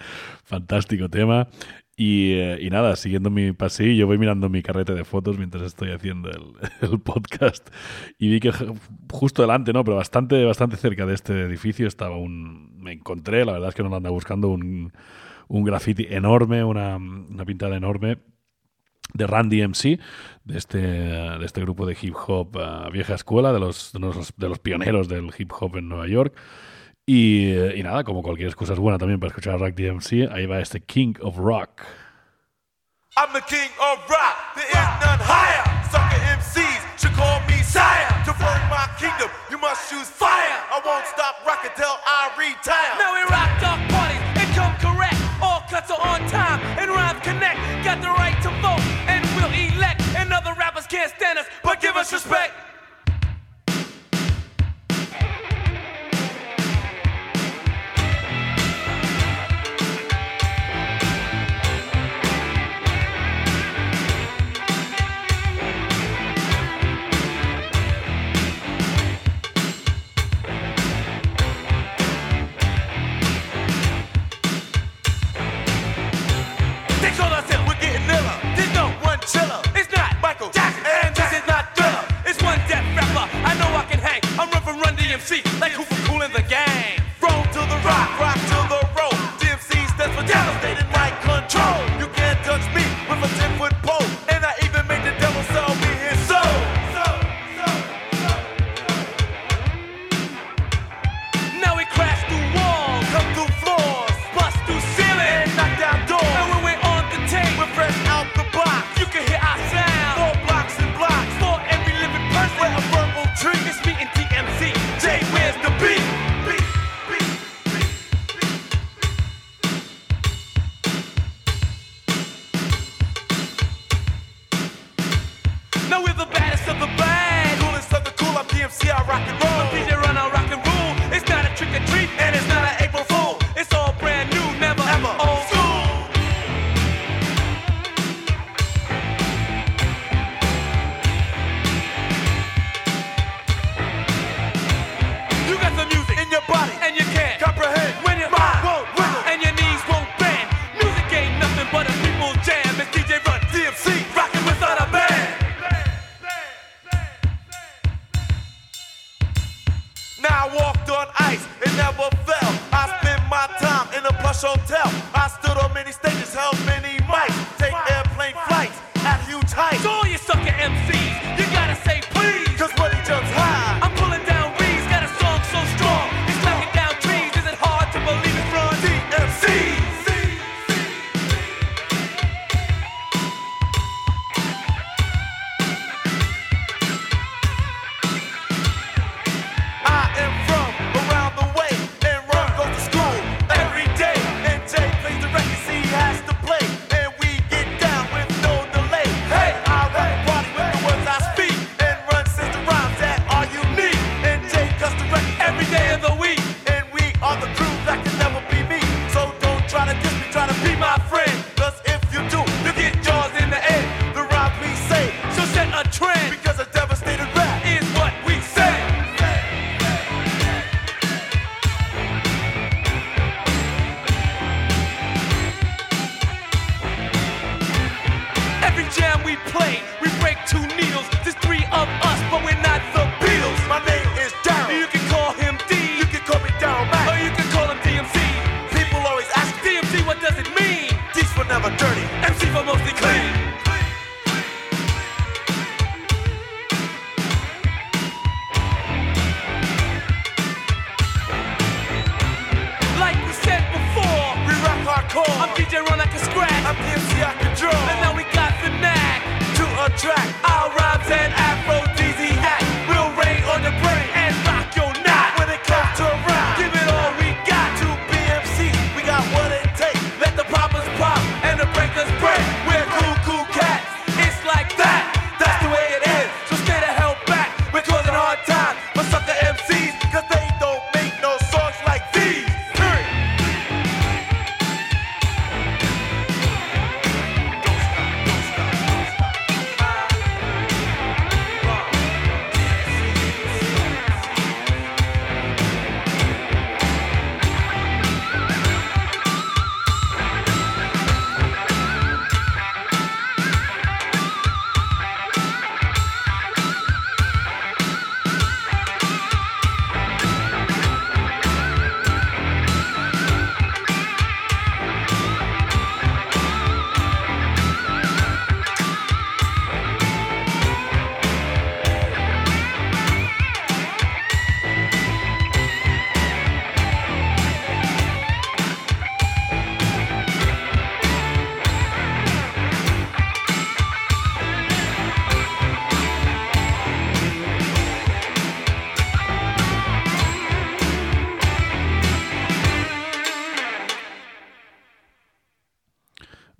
fantástico 0.44 1.10
tema. 1.10 1.48
Y, 1.96 2.34
eh, 2.34 2.58
y 2.60 2.70
nada, 2.72 2.96
siguiendo 2.96 3.30
mi 3.30 3.52
pasillo, 3.54 4.08
voy 4.08 4.18
mirando 4.18 4.50
mi 4.50 4.64
carrete 4.64 4.94
de 4.96 5.06
fotos 5.06 5.38
mientras 5.38 5.64
estoy 5.64 5.92
haciendo 5.92 6.30
el, 6.32 6.44
el 6.92 7.00
podcast. 7.00 7.70
Y 8.18 8.30
vi 8.30 8.40
que 8.40 8.52
ju- 8.52 8.78
justo 9.12 9.44
delante, 9.44 9.74
¿no? 9.74 9.84
Pero 9.84 9.98
bastante, 9.98 10.44
bastante 10.44 10.76
cerca 10.78 11.06
de 11.06 11.14
este 11.14 11.44
edificio 11.44 11.88
estaba 11.88 12.18
un. 12.18 12.82
Me 12.82 12.94
encontré, 12.94 13.46
la 13.46 13.54
verdad 13.54 13.70
es 13.70 13.76
que 13.76 13.84
no 13.84 13.90
lo 13.90 13.98
andaba 13.98 14.14
buscando, 14.14 14.48
un, 14.50 14.92
un 15.48 15.64
graffiti 15.64 16.08
enorme, 16.10 16.64
una, 16.64 16.96
una 16.98 17.46
pintada 17.46 17.76
enorme 17.76 18.18
de 19.14 19.28
Randy 19.28 19.62
MC, 19.62 20.00
de 20.44 20.58
este, 20.58 20.78
de 20.78 21.46
este 21.46 21.62
grupo 21.62 21.86
de 21.86 21.98
hip 22.00 22.16
hop 22.28 22.58
eh, 22.60 22.90
vieja 22.92 23.14
escuela, 23.14 23.54
de 23.54 23.60
los, 23.60 23.94
de 23.94 24.00
los, 24.00 24.34
de 24.36 24.50
los 24.50 24.60
pioneros 24.60 25.08
del 25.08 25.32
hip 25.38 25.52
hop 25.60 25.78
en 25.78 25.90
Nueva 25.90 26.08
York. 26.08 26.36
Y, 27.06 27.52
eh, 27.52 27.74
y 27.78 27.84
nada, 27.84 28.04
como 28.04 28.24
cualquier 28.24 28.48
excusa 28.48 28.74
es 28.74 28.80
buena 28.80 28.98
también 28.98 29.20
para 29.20 29.30
escuchar 29.30 29.56
a 29.56 29.58
Rock 29.58 29.76
DMC, 29.76 30.32
ahí 30.32 30.46
va 30.46 30.60
este 30.60 30.82
King 30.82 31.16
of 31.22 31.38
Rock. 31.38 31.84
I'm 33.16 33.32
the 33.32 33.42
king 33.42 33.70
of 33.78 34.10
rock, 34.10 34.56
there 34.56 34.66
is 34.66 34.90
none 34.98 35.22
higher. 35.22 35.62
Sucker 35.94 36.18
MCs 36.34 36.82
should 36.98 37.14
call 37.14 37.38
me 37.46 37.62
sire. 37.62 38.10
To 38.26 38.34
run 38.42 38.58
my 38.74 38.90
kingdom, 38.98 39.30
you 39.52 39.60
must 39.62 39.86
choose 39.86 40.10
fire. 40.10 40.58
I 40.74 40.82
won't 40.82 41.06
stop 41.06 41.46
rocking 41.46 41.70
till 41.78 41.94
I 41.94 42.34
retire. 42.34 42.98
Now 42.98 43.14
we 43.14 43.22
rock 43.30 43.63
but 51.64 51.82
give 51.82 51.96
us 51.96 52.12
respect. 52.12 52.54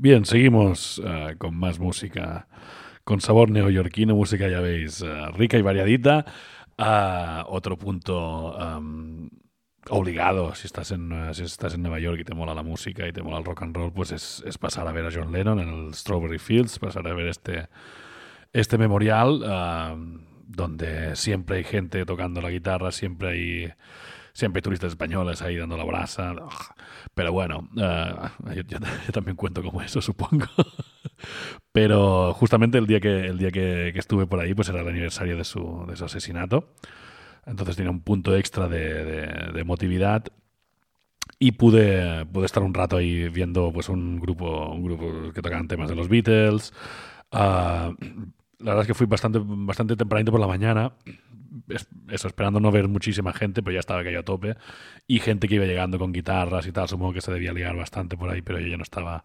Bien, 0.04 0.26
seguimos 0.26 1.02
eh, 1.02 1.36
con 1.38 1.56
más 1.56 1.80
música, 1.80 2.50
con 3.06 3.22
sabor 3.22 3.50
neoyorquino, 3.50 4.14
música 4.14 4.50
ya 4.50 4.60
veis, 4.60 5.02
eh, 5.02 5.32
rica 5.32 5.58
y 5.58 5.62
variadita. 5.62 6.26
Ah, 6.78 7.46
otro 7.48 7.78
punto 7.78 8.60
am, 8.60 9.30
obligado, 9.90 10.56
si 10.56 10.68
estás, 10.68 10.92
en, 10.92 11.10
eh, 11.14 11.34
si 11.34 11.44
estás 11.44 11.76
en 11.76 11.84
Nueva 11.84 12.00
York 12.00 12.20
y 12.20 12.26
te 12.26 12.34
mola 12.36 12.54
la 12.54 12.64
música 12.64 13.08
y 13.08 13.14
te 13.14 13.24
mola 13.24 13.38
el 13.38 13.46
rock 13.46 13.62
and 13.62 13.78
roll, 13.78 13.94
pues 13.94 14.12
es, 14.12 14.44
es 14.46 14.58
pasar 14.58 14.90
a 14.90 14.92
ver 14.92 15.06
a 15.06 15.10
John 15.10 15.32
Lennon 15.32 15.62
en 15.62 15.70
el 15.70 15.94
Strawberry 15.94 16.38
Fields, 16.38 16.80
pasar 16.80 17.08
a 17.08 17.14
ver 17.14 17.28
este, 17.28 17.70
este 18.52 18.78
memorial 18.78 19.40
donde 20.46 21.16
siempre 21.16 21.60
hay 21.60 21.64
gente 21.64 22.06
tocando 22.06 22.42
la 22.42 22.50
guitarra, 22.50 22.92
siempre 22.92 23.30
hay 23.30 23.74
siempre 24.34 24.62
turistas 24.62 24.90
españoles 24.92 25.42
ahí 25.42 25.58
dando 25.58 25.78
la 25.78 25.84
brasa. 25.86 26.34
Pero 27.14 27.32
bueno, 27.34 27.70
ah, 27.80 28.32
yo, 28.56 28.64
también 29.14 29.36
cuento 29.38 29.64
como 29.64 29.82
eso, 29.82 30.02
supongo. 30.02 30.48
Pero 31.72 32.34
justamente 32.34 32.78
el 32.78 32.88
día 32.88 33.00
que 33.00 33.26
el 33.28 33.38
día 33.38 33.52
que, 33.52 33.90
estuve 33.96 34.28
por 34.28 34.40
ahí, 34.40 34.54
pues 34.54 34.70
era 34.70 34.82
el 34.82 34.88
aniversario 34.88 35.38
de 35.38 35.44
su, 35.44 35.86
de 35.88 35.96
su 35.96 36.06
asesinato. 36.06 36.74
Entonces 37.46 37.76
tenía 37.78 37.92
un 37.92 38.02
punto 38.02 38.36
extra 38.38 38.68
de, 38.70 39.06
de- 39.06 39.54
de 39.54 39.62
emotividad. 39.62 40.26
Y 41.40 41.54
pude, 41.54 42.26
pude 42.28 42.46
estar 42.46 42.64
un 42.64 42.74
rato 42.74 42.98
ahí 42.98 43.28
viendo 43.30 43.72
pues 43.74 43.90
un 43.90 44.20
grupo, 44.20 44.70
un 44.70 44.84
grupo 44.84 45.32
que 45.34 45.42
tocaban 45.42 45.68
temas 45.68 45.90
de 45.90 45.96
los 45.96 46.08
Beatles. 46.08 46.74
Ah, 47.32 47.94
la 48.60 48.66
verdad 48.72 48.82
es 48.82 48.88
que 48.88 48.94
fui 48.94 49.08
bastante, 49.08 49.40
bastante 49.44 49.96
tempranito 49.96 50.32
por 50.32 50.40
la 50.42 50.48
mañana. 50.48 50.94
Es- 51.70 51.88
Eso, 52.10 52.28
esperando 52.28 52.60
no 52.60 52.72
ver 52.72 52.88
muchísima 52.88 53.34
gente, 53.34 53.64
pero 53.64 53.74
ya 53.74 53.80
estaba 53.80 54.02
aquello 54.02 54.20
a 54.20 54.24
tope. 54.24 54.56
Y 55.08 55.20
gente 55.20 55.48
que 55.48 55.56
iba 55.56 55.66
llegando 55.66 56.00
con 56.00 56.12
guitarras 56.14 56.68
y 56.68 56.72
tal. 56.72 56.88
Supongo 56.90 57.14
que 57.14 57.22
se 57.22 57.32
debía 57.34 57.54
liar 57.54 57.76
bastante 57.76 58.18
por 58.18 58.30
ahí, 58.30 58.42
pero 58.42 58.60
yo 58.60 58.68
ya 58.68 58.78
no 58.78 58.84
estaba 58.84 59.24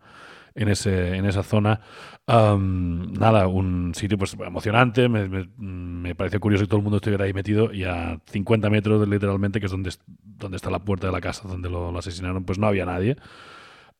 en, 0.54 0.68
ese, 0.68 1.16
en 1.16 1.26
esa 1.26 1.42
zona. 1.42 1.80
Nada, 2.26 3.46
un 3.46 3.94
sitio 3.94 4.18
pues 4.18 4.34
emocionante. 4.34 5.08
Me, 5.08 5.28
me- 5.28 6.14
pareció 6.14 6.40
curioso 6.40 6.64
que 6.64 6.68
todo 6.68 6.78
el 6.78 6.82
mundo 6.84 6.96
estuviera 6.98 7.24
ahí 7.24 7.32
metido. 7.32 7.72
Y 7.72 7.84
a 7.84 8.20
50 8.26 8.70
metros, 8.70 9.06
literalmente, 9.08 9.60
que 9.60 9.66
es 9.66 9.72
donde, 9.72 9.92
donde 10.06 10.56
está 10.56 10.70
la 10.70 10.80
puerta 10.80 11.06
de 11.06 11.12
la 11.12 11.20
casa 11.20 11.48
donde 11.48 11.70
lo, 11.70 11.96
asesinaron, 11.98 12.44
pues 12.44 12.58
no 12.58 12.66
había 12.66 12.84
nadie. 12.86 13.16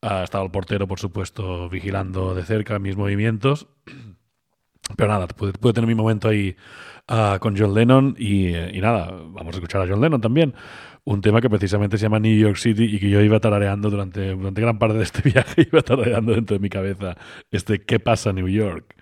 Ah, 0.02 0.22
estaba 0.24 0.44
el 0.44 0.50
portero, 0.50 0.86
por 0.88 1.00
supuesto, 1.00 1.68
vigilando 1.68 2.34
de 2.34 2.44
cerca 2.44 2.78
mis 2.78 2.96
movimientos. 2.96 3.68
Pero 4.96 5.08
nada, 5.08 5.26
pude, 5.28 5.52
tener 5.72 5.86
mi 5.86 5.94
momento 5.94 6.28
ahí 6.28 6.56
ah, 7.08 7.38
con 7.40 7.56
John 7.56 7.74
Lennon 7.74 8.16
y, 8.18 8.46
eh, 8.46 8.70
y 8.72 8.80
nada, 8.80 9.10
vamos 9.10 9.54
a 9.54 9.58
escuchar 9.58 9.82
a 9.82 9.86
John 9.86 10.00
Lennon 10.00 10.20
también. 10.20 10.54
Un 11.04 11.20
tema 11.20 11.40
que 11.40 11.48
precisamente 11.48 11.96
se 11.98 12.02
llama 12.02 12.18
New 12.20 12.36
York 12.36 12.56
City 12.56 12.84
y 12.84 12.98
que 12.98 13.08
yo 13.08 13.20
iba 13.20 13.40
tarareando 13.40 13.90
durante, 13.90 14.34
durante 14.34 14.60
gran 14.60 14.78
parte 14.78 14.98
de 14.98 15.04
este 15.04 15.22
viaje, 15.30 15.68
iba 15.70 15.82
tarareando 15.82 16.32
dentro 16.32 16.56
de 16.56 16.60
mi 16.60 16.68
cabeza 16.68 17.16
este 17.50 17.80
¿Qué 17.80 17.98
pasa 18.00 18.32
New 18.32 18.48
York? 18.48 18.94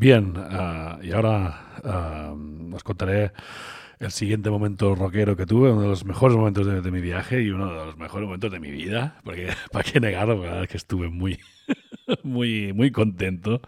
Bien, 0.00 0.34
ah, 0.36 1.00
y 1.02 1.10
ahora 1.10 1.80
ah, 1.82 2.32
os 2.72 2.84
contaré 2.84 3.32
el 3.98 4.12
siguiente 4.12 4.48
momento 4.48 4.94
rockero 4.94 5.36
que 5.36 5.44
tuve, 5.44 5.72
uno 5.72 5.82
de 5.82 5.88
los 5.88 6.04
mejores 6.04 6.36
momentos 6.36 6.84
de, 6.84 6.90
mi 6.92 7.00
viaje 7.00 7.42
y 7.42 7.50
uno 7.50 7.66
de 7.66 7.86
los 7.86 7.96
mejores 7.96 8.26
momentos 8.26 8.52
de 8.52 8.60
mi 8.60 8.70
vida, 8.70 9.20
porque 9.24 9.48
para 9.72 9.82
qué 9.82 9.98
negarlo, 9.98 10.36
la 10.36 10.40
verdad 10.40 10.62
es 10.62 10.68
que 10.68 10.76
estuve 10.76 11.08
muy, 11.08 11.40
muy, 12.22 12.72
muy 12.72 12.92
contento 12.92 13.60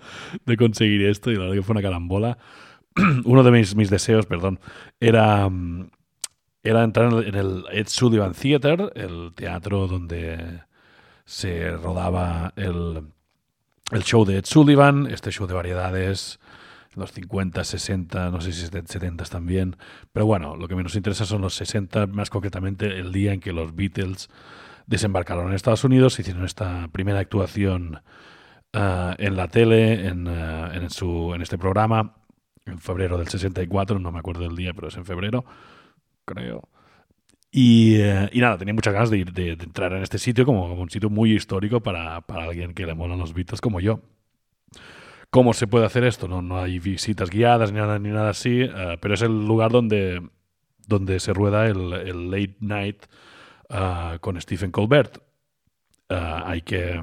de 0.46 0.56
conseguir 0.56 1.04
esto 1.06 1.32
y 1.32 1.34
la 1.34 1.40
verdad 1.40 1.54
que 1.56 1.62
fue 1.62 1.72
una 1.72 1.82
carambola. 1.82 2.38
uno 3.24 3.42
de 3.42 3.50
mis, 3.50 3.90
deseos, 3.90 4.26
perdón, 4.26 4.60
era, 5.00 5.50
entrar 6.62 7.12
en 7.24 7.34
el 7.34 7.64
Ed 7.72 7.88
Sullivan 7.88 8.34
Theater, 8.34 8.92
el 8.94 9.32
teatro 9.34 9.88
donde 9.88 10.60
se 11.24 11.72
rodaba 11.72 12.52
el, 12.54 13.02
el 13.90 14.04
show 14.04 14.24
de 14.24 14.38
Ed 14.38 14.44
Sullivan, 14.44 15.06
este 15.06 15.30
show 15.30 15.46
de 15.46 15.54
variedades, 15.54 16.38
los 16.94 17.12
50, 17.12 17.62
60, 17.64 18.30
no 18.30 18.40
sé 18.40 18.52
si 18.52 18.66
70 18.66 19.24
también, 19.24 19.76
pero 20.12 20.26
bueno, 20.26 20.56
lo 20.56 20.68
que 20.68 20.74
nos 20.74 20.96
interesa 20.96 21.24
son 21.24 21.42
los 21.42 21.54
60, 21.54 22.06
más 22.08 22.30
concretamente 22.30 22.98
el 22.98 23.12
día 23.12 23.32
en 23.32 23.40
que 23.40 23.52
los 23.52 23.74
Beatles 23.74 24.28
desembarcaron 24.86 25.48
en 25.48 25.54
Estados 25.54 25.84
Unidos, 25.84 26.18
hicieron 26.18 26.44
esta 26.44 26.88
primera 26.88 27.20
actuación 27.20 28.02
ah, 28.72 29.14
en 29.18 29.36
la 29.36 29.48
tele, 29.48 30.06
en, 30.06 30.26
ah, 30.26 30.72
en, 30.74 30.90
su, 30.90 31.32
en 31.34 31.42
este 31.42 31.58
programa, 31.58 32.16
en 32.66 32.78
febrero 32.78 33.18
del 33.18 33.28
64, 33.28 33.98
no 33.98 34.10
me 34.10 34.18
acuerdo 34.18 34.42
del 34.42 34.56
día, 34.56 34.72
pero 34.74 34.88
es 34.88 34.96
en 34.96 35.04
febrero, 35.04 35.44
creo. 36.24 36.68
Y, 37.52 37.96
eh, 37.96 38.28
y 38.32 38.40
nada, 38.40 38.58
tenía 38.58 38.74
muchas 38.74 38.94
ganas 38.94 39.10
de, 39.10 39.20
entrar 39.20 39.92
en 39.92 40.02
este 40.02 40.18
sitio 40.18 40.44
como, 40.44 40.72
un 40.74 40.90
sitio 40.90 41.10
muy 41.10 41.32
histórico 41.32 41.80
para, 41.80 42.20
para 42.22 42.44
alguien 42.44 42.74
que 42.74 42.86
le 42.86 42.94
molan 42.94 43.18
los 43.18 43.34
Beatles 43.34 43.60
como 43.60 43.80
yo. 43.80 44.00
¿Cómo 45.30 45.52
se 45.52 45.66
puede 45.66 45.86
hacer 45.86 46.04
esto? 46.04 46.28
No, 46.28 46.42
no 46.42 46.58
hay 46.60 46.78
visitas 46.78 47.30
guiadas 47.30 47.72
ni 47.72 47.78
nada, 47.78 47.98
ni 47.98 48.10
nada 48.10 48.30
así, 48.30 48.62
eh, 48.62 48.98
pero 49.00 49.14
es 49.14 49.22
el 49.22 49.46
lugar 49.46 49.70
donde, 49.70 50.22
donde 50.86 51.20
se 51.20 51.32
rueda 51.32 51.66
el, 51.66 52.30
late 52.30 52.56
night 52.60 53.04
eh, 53.68 54.18
con 54.20 54.40
Stephen 54.40 54.70
Colbert. 54.70 55.18
Hay 56.08 56.62
que 56.62 57.00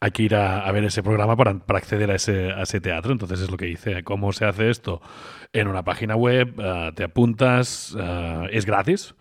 hay 0.00 0.10
que 0.10 0.22
ir 0.22 0.34
a, 0.34 0.66
a 0.66 0.72
ver 0.72 0.84
ese 0.84 1.02
programa 1.02 1.36
para, 1.36 1.58
para 1.58 1.78
acceder 1.78 2.10
a 2.10 2.14
ese, 2.14 2.50
a 2.52 2.62
ese 2.62 2.80
teatro. 2.80 3.12
Entonces 3.12 3.40
es 3.40 3.50
lo 3.50 3.56
que 3.56 3.68
hice. 3.68 4.02
¿Cómo 4.04 4.32
se 4.32 4.44
hace 4.44 4.70
esto? 4.70 5.00
En 5.52 5.68
una 5.68 5.84
página 5.84 6.16
web, 6.16 6.54
eh, 6.58 6.92
te 6.94 7.04
apuntas, 7.04 7.96
eh, 7.98 8.48
es 8.52 8.66
gratis. 8.66 9.14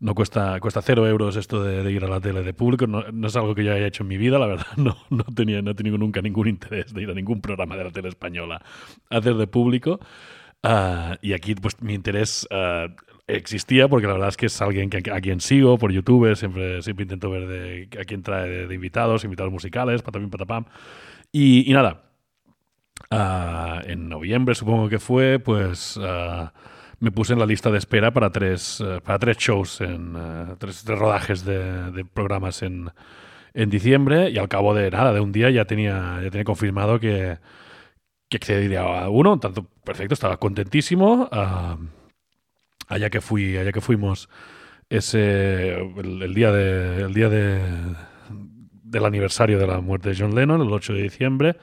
No 0.00 0.14
cuesta, 0.14 0.60
cuesta 0.60 0.80
cero 0.80 1.08
euros 1.08 1.34
esto 1.34 1.64
de, 1.64 1.82
de 1.82 1.90
ir 1.90 2.04
a 2.04 2.08
la 2.08 2.20
tele 2.20 2.42
de 2.42 2.54
público. 2.54 2.86
No, 2.86 3.02
no 3.10 3.26
es 3.26 3.36
algo 3.36 3.54
que 3.54 3.64
yo 3.64 3.72
haya 3.72 3.86
hecho 3.86 4.04
en 4.04 4.08
mi 4.08 4.16
vida, 4.16 4.38
la 4.38 4.46
verdad. 4.46 4.66
No, 4.76 4.96
no, 5.10 5.24
tenía, 5.34 5.60
no 5.62 5.72
he 5.72 5.74
tenido 5.74 5.98
nunca 5.98 6.22
ningún 6.22 6.46
interés 6.46 6.94
de 6.94 7.02
ir 7.02 7.10
a 7.10 7.14
ningún 7.14 7.40
programa 7.40 7.76
de 7.76 7.84
la 7.84 7.90
tele 7.90 8.08
española 8.08 8.62
a 9.10 9.16
hacer 9.16 9.34
de 9.34 9.46
público. 9.46 9.98
Ah, 10.62 11.16
y 11.22 11.32
aquí, 11.32 11.54
pues, 11.54 11.80
mi 11.82 11.94
interés 11.94 12.46
ah, 12.50 12.88
existía 13.28 13.88
porque 13.88 14.06
la 14.06 14.14
verdad 14.14 14.30
es 14.30 14.36
que 14.36 14.46
es 14.46 14.60
alguien 14.62 14.90
que, 14.90 15.10
a 15.10 15.20
quien 15.20 15.40
sigo 15.40 15.78
por 15.78 15.92
YouTube. 15.92 16.34
Siempre, 16.34 16.82
siempre 16.82 17.04
intento 17.04 17.30
ver 17.30 17.46
de, 17.46 17.88
a 18.00 18.04
quién 18.04 18.22
trae 18.22 18.66
de, 18.66 18.74
invitados, 18.74 19.24
invitados 19.24 19.52
musicales, 19.52 20.02
patapim, 20.02 20.30
patapam. 20.30 20.64
Y, 21.30 21.70
y 21.70 21.74
nada, 21.74 22.10
ah, 23.10 23.82
en 23.84 24.08
noviembre 24.08 24.54
supongo 24.54 24.88
que 24.88 24.98
fue, 24.98 25.38
pues 25.38 25.98
ah, 26.02 26.52
me 27.00 27.12
puse 27.12 27.34
en 27.34 27.38
la 27.38 27.46
lista 27.46 27.70
de 27.70 27.78
espera 27.78 28.12
para 28.12 28.30
tres, 28.30 28.80
eh, 28.80 29.00
para 29.04 29.18
tres 29.18 29.36
shows, 29.36 29.80
en, 29.82 30.14
eh, 30.16 30.54
tres, 30.58 30.82
tres 30.84 30.98
rodajes 30.98 31.44
de, 31.44 31.92
de 31.92 32.04
programas 32.04 32.62
en, 32.62 32.90
en 33.54 33.70
diciembre 33.70 34.30
y 34.30 34.38
al 34.38 34.48
cabo 34.48 34.74
de 34.74 34.90
nada, 34.90 35.12
de 35.12 35.20
un 35.20 35.32
día 35.32 35.50
ya 35.50 35.66
tenía, 35.66 36.20
ya 36.22 36.30
tenía 36.30 36.44
confirmado 36.44 36.98
que, 36.98 37.38
que 38.28 38.36
accedería 38.38 38.82
a 38.82 39.10
uno, 39.10 39.38
tanto 39.38 39.64
perfecto, 39.84 40.14
estaba 40.14 40.38
contentísimo. 40.38 41.28
ah, 41.30 41.76
allá 42.88 43.10
que 43.10 43.20
fui, 43.20 43.56
allá 43.56 43.72
que 43.72 43.80
fuimos 43.80 44.28
ese 44.90 45.74
el, 45.76 46.34
día 46.34 46.50
de 46.50 47.02
el 47.02 47.14
día 47.14 47.28
de 47.28 47.60
del 48.82 49.04
aniversario 49.04 49.58
de 49.58 49.66
la 49.66 49.80
muerte 49.80 50.08
de 50.08 50.16
John 50.18 50.34
Lennon, 50.34 50.62
el 50.62 50.72
8 50.72 50.94
de 50.94 51.02
diciembre, 51.02 51.56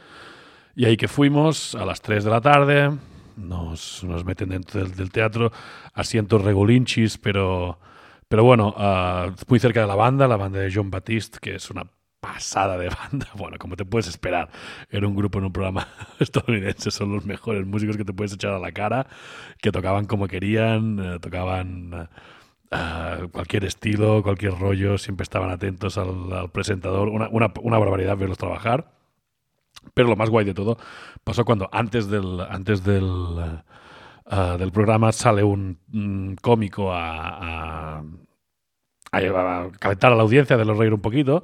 y 0.75 0.85
ahí 0.85 0.95
que 0.95 1.07
fuimos 1.07 1.73
a 1.73 1.83
las 1.83 2.01
3 2.01 2.23
de 2.23 2.29
la 2.29 2.39
tarde, 2.39 2.91
nos, 3.35 4.03
nos 4.03 4.23
meten 4.23 4.49
dentro 4.49 4.85
del, 4.85 5.11
teatro, 5.11 5.51
asientos 5.93 6.43
regulinchis, 6.43 7.17
pero, 7.17 7.79
pero 8.27 8.43
bueno, 8.43 8.75
ah, 8.77 9.31
muy 9.47 9.59
cerca 9.59 9.81
de 9.81 9.87
la 9.87 9.95
banda, 9.95 10.27
la 10.27 10.37
banda 10.37 10.59
de 10.59 10.71
John 10.71 10.91
Batiste, 10.91 11.39
que 11.41 11.55
es 11.55 11.71
una 11.71 11.87
pasada 12.25 12.77
de 12.77 12.89
banda, 12.89 13.27
bueno, 13.35 13.57
como 13.59 13.75
te 13.75 13.85
puedes 13.85 14.07
esperar, 14.07 14.49
era 14.89 15.07
un 15.07 15.15
grupo 15.15 15.39
en 15.39 15.45
un 15.45 15.53
programa 15.53 15.87
estadounidense, 16.19 16.91
son 16.91 17.11
los 17.13 17.25
mejores 17.25 17.65
músicos 17.65 17.97
que 17.97 18.05
te 18.05 18.13
puedes 18.13 18.33
echar 18.33 18.53
a 18.53 18.59
la 18.59 18.71
cara, 18.71 19.07
que 19.61 19.71
tocaban 19.71 20.05
como 20.05 20.27
querían, 20.27 20.99
eh, 20.99 21.19
tocaban... 21.19 21.93
eh, 21.93 22.07
ah, 22.71 23.17
cualquier 23.31 23.65
estilo, 23.65 24.23
cualquier 24.23 24.53
rollo, 24.59 24.97
siempre 24.97 25.23
estaban 25.23 25.49
atentos 25.51 25.97
al, 25.97 26.31
al 26.33 26.49
presentador, 26.51 27.09
una, 27.09 27.29
una, 27.29 27.51
una 27.61 27.77
barbaridad 27.79 28.17
verlos 28.17 28.37
trabajar. 28.37 28.91
Pero 29.93 30.09
lo 30.09 30.15
más 30.15 30.29
guay 30.29 30.45
de 30.45 30.53
todo 30.53 30.77
pasó 31.23 31.45
cuando 31.45 31.69
antes 31.71 32.07
del, 32.09 32.41
antes 32.41 32.83
del, 32.83 33.05
eh, 33.39 33.61
ah, 34.27 34.55
del 34.57 34.71
programa 34.71 35.11
sale 35.11 35.43
un, 35.43 35.79
un 35.93 36.35
cómico 36.41 36.91
a, 36.93 37.99
a, 37.99 38.03
a 39.11 39.69
calentar 39.79 40.11
a 40.11 40.15
la 40.15 40.23
audiencia, 40.23 40.57
de 40.57 40.65
los 40.65 40.77
reír 40.77 40.93
un 40.93 41.01
poquito. 41.01 41.43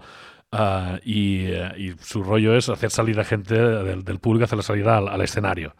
Ah, 0.51 0.99
y, 1.03 1.45
eh, 1.47 1.71
y 1.77 1.91
su 2.01 2.23
rollo 2.23 2.55
es 2.55 2.69
hacer 2.69 2.91
salir 2.91 3.19
a 3.19 3.23
gente 3.25 3.55
del, 3.55 4.03
del 4.03 4.19
público, 4.19 4.45
hacerla 4.45 4.63
salir 4.63 4.87
al, 4.87 5.07
al 5.07 5.21
escenario. 5.21 5.75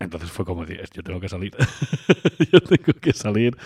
Entonces 0.00 0.30
fue 0.30 0.44
como, 0.44 0.64
"Tío, 0.64 0.76
yo 0.92 1.02
tengo 1.02 1.18
que 1.20 1.28
salir. 1.28 1.52
yo 2.52 2.60
tengo 2.60 2.92
que 3.00 3.12
salir. 3.12 3.56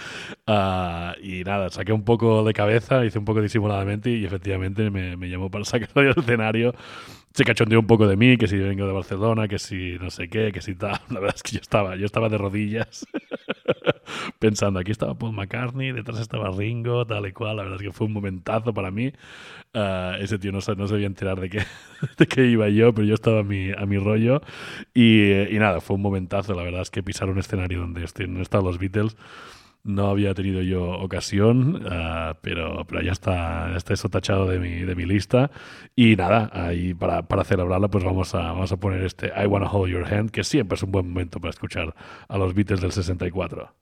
Ah, 0.46 1.14
y 1.22 1.44
nada, 1.44 1.68
saqué 1.70 1.92
un 1.92 2.04
poco 2.04 2.42
de 2.44 2.54
cabeza, 2.54 3.04
hice 3.04 3.18
un 3.18 3.26
poco 3.26 3.42
disimuladamente 3.42 4.10
y 4.10 4.24
efectivamente 4.24 4.90
me, 4.90 5.16
me 5.18 5.28
llamó 5.28 5.50
para 5.50 5.64
sacar 5.66 5.92
del 5.94 6.14
escenario. 6.16 6.74
Se 7.34 7.44
cachondeó 7.44 7.80
un 7.80 7.86
poco 7.86 8.06
de 8.06 8.16
mí, 8.16 8.36
que 8.36 8.46
si 8.46 8.58
vengo 8.58 8.86
de 8.86 8.92
Barcelona, 8.92 9.48
que 9.48 9.58
si 9.58 9.96
no 9.98 10.10
sé 10.10 10.28
qué, 10.28 10.52
que 10.52 10.60
si 10.60 10.74
tal. 10.74 11.00
La 11.10 11.20
verdad 11.20 11.36
es 11.36 11.42
que 11.42 11.52
yo 11.52 11.60
estaba, 11.60 11.96
yo 11.96 12.04
estaba 12.04 12.28
de 12.28 12.36
rodillas 12.38 13.06
pensando, 14.38 14.78
aquí 14.80 14.90
estaba 14.90 15.14
Paul 15.14 15.32
McCartney, 15.34 15.92
detrás 15.92 16.20
estaba 16.20 16.50
Ringo, 16.50 17.06
tal 17.06 17.26
y 17.26 17.32
cual. 17.32 17.56
La 17.56 17.62
verdad 17.64 17.80
es 17.80 17.86
que 17.88 17.92
fue 17.92 18.06
un 18.06 18.12
momentazo 18.12 18.72
para 18.74 18.90
mí. 18.90 19.12
Ah, 19.74 20.16
ese 20.20 20.38
tío 20.38 20.52
no, 20.52 20.58
no 20.58 20.88
se 20.88 20.94
debía 20.94 21.06
enterar 21.08 21.40
de 21.40 21.50
qué, 21.50 21.62
de 22.18 22.26
qué 22.26 22.46
iba 22.46 22.68
yo, 22.68 22.94
pero 22.94 23.06
yo 23.06 23.14
estaba 23.14 23.40
a 23.40 23.44
mi, 23.44 23.70
a 23.72 23.86
mi 23.86 23.98
rollo. 23.98 24.42
Y, 24.94 25.32
y 25.54 25.58
nada, 25.58 25.80
fue 25.80 25.96
un 25.96 26.02
momentazo. 26.02 26.54
La 26.54 26.62
verdad 26.64 26.82
es 26.82 26.90
que 26.90 27.02
pisar 27.02 27.30
un 27.30 27.38
escenario 27.38 27.80
donde 27.80 28.04
est- 28.04 28.20
no 28.20 28.42
estaban 28.42 28.66
los 28.66 28.78
Beatles 28.78 29.16
no 29.84 30.08
había 30.08 30.34
tenido 30.34 30.62
yo 30.62 30.84
ocasión, 30.84 31.82
ah, 31.90 32.38
pero, 32.42 32.84
pero 32.86 33.02
ya 33.02 33.12
está, 33.12 33.74
está 33.76 33.94
eso 33.94 34.08
tachado 34.08 34.46
de 34.46 34.58
mi, 34.58 34.80
de 34.80 34.94
mi 34.94 35.04
lista. 35.06 35.50
Y 35.96 36.16
nada, 36.16 36.50
ahí 36.52 36.94
para, 36.94 37.22
para 37.22 37.44
celebrarla, 37.44 37.88
pues 37.88 38.04
vamos 38.04 38.34
a, 38.34 38.42
vamos 38.42 38.72
a 38.72 38.76
poner 38.76 39.02
este 39.04 39.28
I 39.28 39.46
Wanna 39.46 39.70
Hold 39.70 39.92
Your 39.92 40.12
Hand, 40.12 40.30
que 40.30 40.44
siempre 40.44 40.76
es 40.76 40.82
un 40.82 40.92
buen 40.92 41.08
momento 41.08 41.40
para 41.40 41.50
escuchar 41.50 41.94
a 42.28 42.38
los 42.38 42.54
Beatles 42.54 42.80
del 42.80 42.92
64. 42.92 43.74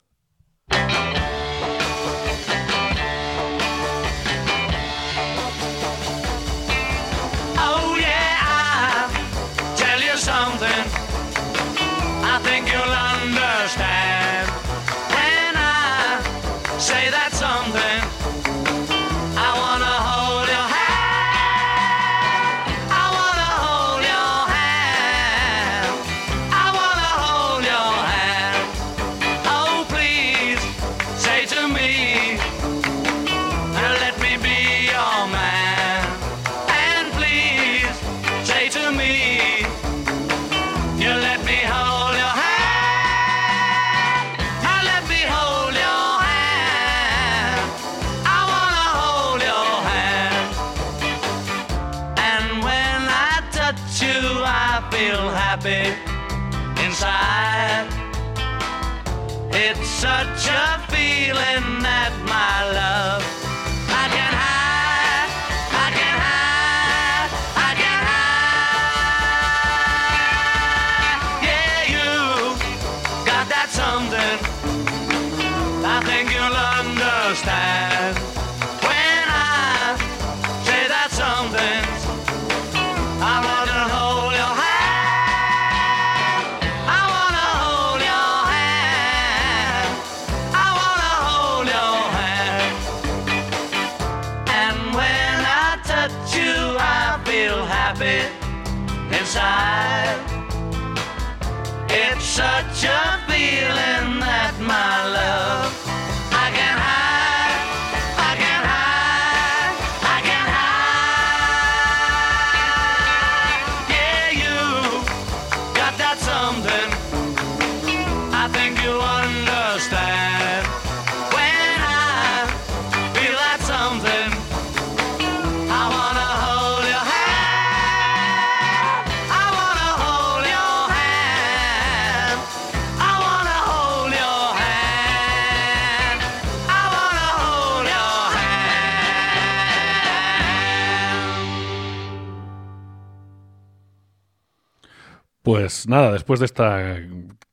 Pues 145.51 145.89
nada, 145.89 146.13
después 146.13 146.39
de 146.39 146.47
esta 146.47 146.97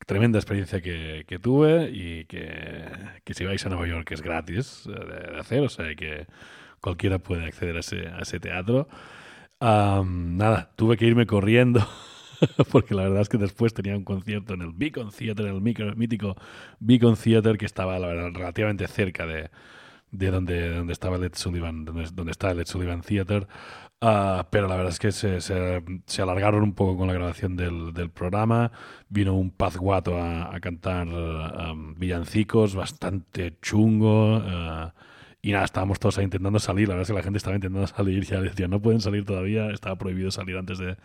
tremenda 0.05 0.37
experiencia 0.37 0.81
que, 0.81 1.39
tuve 1.41 1.89
y 1.91 2.25
que, 2.25 2.85
si 3.33 3.43
vais 3.43 3.65
a 3.65 3.69
Nueva 3.69 3.87
York 3.87 4.11
es 4.11 4.21
gratis 4.21 4.83
eh, 4.85 4.91
de, 4.91 5.31
de 5.31 5.39
hacer, 5.39 5.61
o 5.61 5.69
sea 5.69 5.95
que 5.95 6.27
cualquiera 6.79 7.17
puede 7.17 7.45
acceder 7.45 7.75
a 7.75 7.79
ese, 7.79 8.39
teatro. 8.39 8.87
Nada, 9.59 10.69
tuve 10.75 10.95
que 10.95 11.07
irme 11.07 11.25
corriendo 11.25 11.87
porque 12.71 12.93
la 12.93 13.01
verdad 13.01 13.21
es 13.21 13.29
que 13.29 13.39
después 13.39 13.73
tenía 13.73 13.97
un 13.97 14.03
concierto 14.03 14.53
en 14.53 14.61
el 14.61 14.73
Beacon 14.73 15.09
Theater, 15.09 15.47
el 15.47 15.61
mítico 15.61 16.35
Beacon 16.79 17.15
Theater 17.15 17.57
que 17.57 17.65
estaba 17.65 17.97
relativamente 17.97 18.87
cerca 18.87 19.25
de, 19.25 19.49
de 20.11 20.31
donde, 20.31 20.91
estaba 20.91 21.17
el 21.17 21.23
Ed 21.23 21.33
Sullivan, 21.35 21.85
donde, 21.85 22.31
está 22.31 22.51
el 22.51 22.65
Sullivan 22.65 23.01
Theater. 23.01 23.47
Ah, 23.99 24.47
pero 24.51 24.67
la 24.67 24.75
verdad 24.75 24.93
es 24.93 24.99
que 24.99 25.11
se, 25.11 26.21
alargaron 26.21 26.61
un 26.61 26.73
poco 26.73 26.97
con 26.97 27.07
la 27.07 27.13
grabación 27.13 27.55
del, 27.55 28.11
programa. 28.11 28.71
Vino 29.09 29.35
un 29.35 29.51
pazguato 29.51 30.17
a, 30.17 30.55
a 30.55 30.59
cantar 30.59 31.07
um, 31.07 31.95
villancicos, 31.95 32.75
bastante 32.75 33.57
chungo. 33.61 34.41
ah, 34.45 34.93
y 35.41 35.51
nada, 35.51 35.65
estábamos 35.65 35.99
todos 35.99 36.17
ahí 36.17 36.25
intentando 36.25 36.59
salir. 36.59 36.87
La 36.87 36.95
verdad 36.95 37.03
es 37.03 37.07
que 37.07 37.13
la 37.13 37.23
gente 37.23 37.37
estaba 37.37 37.55
intentando 37.55 37.87
salir. 37.87 38.23
Ya 38.25 38.41
decía, 38.41 38.67
no 38.67 38.81
pueden 38.81 39.01
salir 39.01 39.25
todavía. 39.25 39.69
Estaba 39.71 39.95
prohibido 39.97 40.29
salir 40.31 40.57
antes 40.57 40.77
de, 40.77 40.97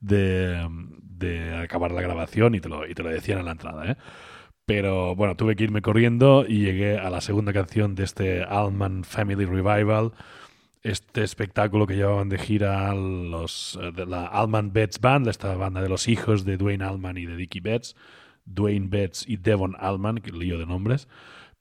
de, 0.00 1.54
acabar 1.56 1.92
la 1.92 2.02
grabación 2.02 2.54
y 2.54 2.60
te, 2.60 2.68
lo, 2.68 2.86
y 2.88 2.94
te 2.94 3.02
lo 3.02 3.10
decían 3.10 3.38
en 3.38 3.44
la 3.46 3.52
entrada. 3.52 3.90
¿eh? 3.92 3.96
Pero 4.66 5.14
bueno, 5.14 5.36
tuve 5.36 5.56
que 5.56 5.64
irme 5.64 5.82
corriendo 5.82 6.44
y 6.48 6.60
llegué 6.60 6.98
a 6.98 7.10
la 7.10 7.20
segunda 7.20 7.52
canción 7.52 7.94
de 7.94 8.04
este 8.04 8.44
Allman 8.44 9.04
Family 9.04 9.44
Revival, 9.44 10.12
este 10.84 11.24
espectáculo 11.24 11.86
que 11.88 11.96
llevaban 11.96 12.28
de 12.30 12.38
gira 12.38 12.94
los 12.94 13.78
eh, 13.82 13.92
de 13.92 14.06
la 14.06 14.26
Allman 14.28 14.72
Betts 14.72 15.00
Band, 15.00 15.28
esta 15.28 15.56
banda 15.56 15.82
de 15.82 15.88
los 15.90 16.08
hijos 16.08 16.44
de 16.44 16.58
Dwayne 16.58 16.84
Allman 16.84 17.18
y 17.18 17.26
de 17.26 17.36
Dickie 17.36 17.60
Betts, 17.60 17.96
Dwayne 18.46 18.88
Betts 18.88 19.24
y 19.28 19.38
Devon 19.38 19.76
Allman, 19.80 20.18
que 20.18 20.32
lío 20.32 20.58
de 20.58 20.66
nombres. 20.66 21.08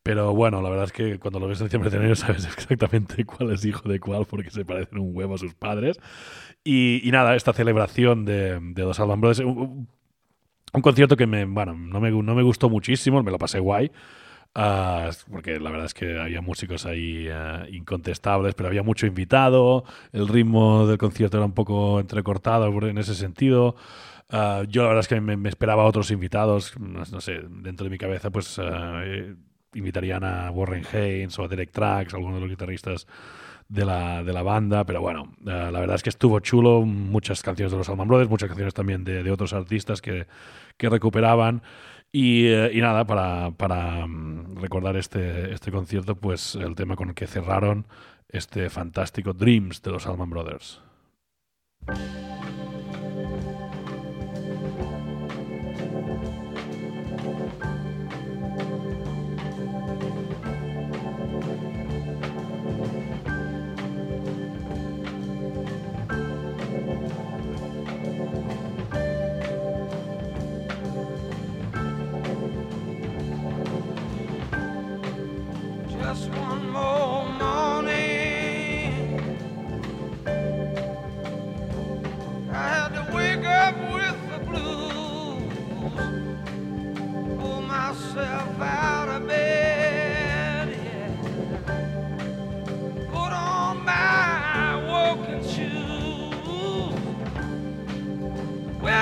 Pero 0.04 0.34
bueno, 0.36 0.62
la 0.62 0.70
verdad 0.70 0.86
es 0.86 0.94
que 0.94 1.20
cuando 1.20 1.40
lo 1.40 1.48
ves 1.48 1.62
en 1.62 1.70
Siempre 1.70 1.92
sabes 2.16 2.46
exactamente 2.46 3.26
cuál 3.26 3.52
es 3.52 3.66
hijo 3.66 3.90
de 3.90 4.00
cuál 4.00 4.26
porque 4.26 4.52
se 4.52 4.66
parecen 4.66 5.00
un 5.00 5.16
huevo 5.16 5.36
a 5.36 5.40
sus 5.40 5.56
padres. 5.56 6.00
Y, 6.64 7.02
nada, 7.12 7.36
esta 7.36 7.54
celebración 7.54 8.26
de, 8.26 8.60
de 8.62 8.84
los 8.84 9.00
Allman 9.00 9.22
Brothers, 9.22 9.40
un- 9.40 9.88
un 10.74 10.82
concierto 10.82 11.18
que 11.18 11.28
me, 11.28 11.46
bueno, 11.46 11.74
no 11.76 12.00
me, 12.00 12.12
no 12.12 12.36
me 12.36 12.44
gustó 12.44 12.70
muchísimo, 12.70 13.22
me 13.24 13.32
lo 13.32 13.38
pasé 13.40 13.60
guay. 13.60 13.92
Ah, 14.56 15.10
porque 15.32 15.60
la 15.60 15.70
verdad 15.70 15.86
es 15.86 15.94
que 15.94 16.20
había 16.20 16.42
músicos 16.42 16.86
ahí 16.86 17.28
ah, 17.30 17.66
incontestables, 17.72 18.56
pero 18.56 18.68
había 18.68 18.84
mucho 18.84 19.06
invitado. 19.06 19.84
El 20.12 20.28
ritmo 20.28 20.88
del 20.88 20.98
concierto 20.98 21.38
era 21.38 21.46
un 21.46 21.54
poco 21.54 22.00
entrecortado 22.00 22.68
en 22.88 22.98
ese 22.98 23.16
sentido. 23.16 23.76
Ah, 24.30 24.64
yo 24.68 24.84
la 24.84 24.90
verdad 24.90 25.02
es 25.02 25.08
que 25.08 25.22
me, 25.22 25.50
esperaba 25.50 25.86
otros 25.86 26.12
invitados. 26.12 26.74
No, 26.80 27.22
sé, 27.22 27.42
dentro 27.50 27.86
de 27.86 27.90
mi 27.90 27.98
cabeza, 27.98 28.30
pues 28.32 28.60
eh, 28.62 29.36
invitarían 29.74 30.24
a 30.24 30.52
Warren 30.52 30.86
Haynes 30.92 31.38
o 31.40 31.44
a 31.44 31.48
Derek 31.48 31.72
Trax, 31.72 32.14
algunos 32.14 32.36
de 32.36 32.42
los 32.42 32.50
guitarristas 32.50 33.08
de 33.70 33.86
la, 33.86 34.24
de 34.24 34.34
la 34.34 34.44
banda, 34.44 34.86
pero 34.86 35.02
bueno, 35.02 35.34
eh, 35.42 35.70
la 35.72 35.80
verdad 35.80 35.96
es 35.96 36.04
que 36.04 36.10
estuvo 36.10 36.40
chulo, 36.40 36.82
muchas 36.82 37.42
canciones 37.42 37.72
de 37.72 37.78
los 37.78 37.90
Allman 37.90 38.08
Brothers, 38.08 38.30
muchas 38.30 38.48
canciones 38.48 38.74
también 38.74 39.04
de, 39.04 39.24
de 39.24 39.32
otros 39.32 39.54
artistas 39.54 40.02
que, 40.02 40.28
que 40.78 40.90
recuperaban. 40.90 41.62
Y, 42.16 42.46
eh, 42.46 42.70
y 42.72 42.80
nada, 42.80 43.06
para, 43.06 43.50
para 43.58 44.06
mm, 44.06 44.58
recordar 44.58 44.96
este, 44.98 45.52
este 45.52 45.72
concierto, 45.72 46.16
pues 46.16 46.54
el 46.54 46.76
tema 46.76 46.96
con 46.96 47.14
que 47.16 47.26
cerraron 47.26 47.88
este 48.30 48.70
fantástico 48.70 49.34
Dreams 49.34 49.82
de 49.82 49.92
los 49.92 50.06
Allman 50.06 50.30
Brothers. 50.30 50.80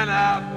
ran 0.01 0.09
out. 0.09 0.50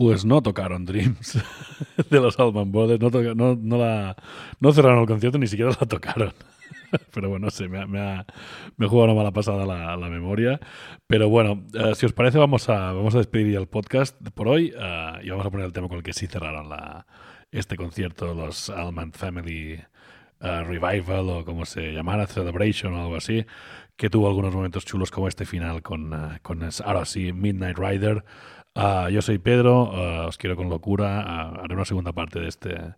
Pues 0.00 0.24
no 0.24 0.40
tocaron 0.40 0.86
Dreams 0.86 1.38
de 2.10 2.20
los 2.20 2.40
Allman 2.40 2.72
Brothers, 2.72 3.02
no, 3.02 3.34
no, 3.34 3.54
no 3.54 3.76
la, 3.76 4.16
no 4.58 4.72
cerraron 4.72 5.00
el 5.00 5.06
concierto, 5.06 5.36
ni 5.36 5.46
siquiera 5.46 5.72
la 5.78 5.86
tocaron. 5.86 6.32
Pero 7.12 7.28
bueno, 7.28 7.44
no 7.44 7.50
sé, 7.50 7.68
me 7.68 8.00
ha, 8.00 8.24
me 8.78 8.86
jugado 8.86 9.12
una 9.12 9.14
mala 9.14 9.30
pasada 9.30 9.66
la, 9.66 9.94
la 9.98 10.08
memoria. 10.08 10.58
Pero 11.06 11.28
bueno, 11.28 11.64
eh, 11.74 11.94
si 11.94 12.06
os 12.06 12.14
parece, 12.14 12.38
vamos 12.38 12.70
a, 12.70 12.92
vamos 12.94 13.14
a 13.14 13.18
despedir 13.18 13.58
el 13.58 13.66
podcast 13.66 14.16
por 14.30 14.48
hoy 14.48 14.72
eh, 14.74 15.12
y 15.22 15.28
vamos 15.28 15.44
a 15.44 15.50
poner 15.50 15.66
el 15.66 15.74
tema 15.74 15.88
con 15.88 15.98
el 15.98 16.02
que 16.02 16.14
sí 16.14 16.26
cerraron 16.26 16.70
la, 16.70 17.06
este 17.52 17.76
concierto, 17.76 18.32
los 18.32 18.70
Allman 18.70 19.12
Family 19.12 19.72
eh, 20.40 20.64
Revival 20.64 21.28
o 21.28 21.44
como 21.44 21.66
se 21.66 21.92
llamara, 21.92 22.26
Celebration 22.26 22.94
o 22.94 23.02
algo 23.02 23.16
así, 23.16 23.44
que 23.98 24.08
tuvo 24.08 24.28
algunos 24.28 24.54
momentos 24.54 24.86
chulos 24.86 25.10
como 25.10 25.28
este 25.28 25.44
final 25.44 25.82
con, 25.82 26.38
con 26.40 26.66
ahora 26.86 27.04
sí, 27.04 27.34
Midnight 27.34 27.76
Rider. 27.76 28.24
Ah, 28.74 29.08
yo 29.10 29.20
soy 29.20 29.38
Pedro, 29.38 29.90
ah, 29.92 30.26
os 30.28 30.38
quiero 30.38 30.56
con 30.56 30.68
locura. 30.68 31.22
ah, 31.26 31.60
haré 31.62 31.74
una 31.74 31.84
segunda 31.84 32.12
parte 32.12 32.40
de 32.40 32.48
este, 32.48 32.94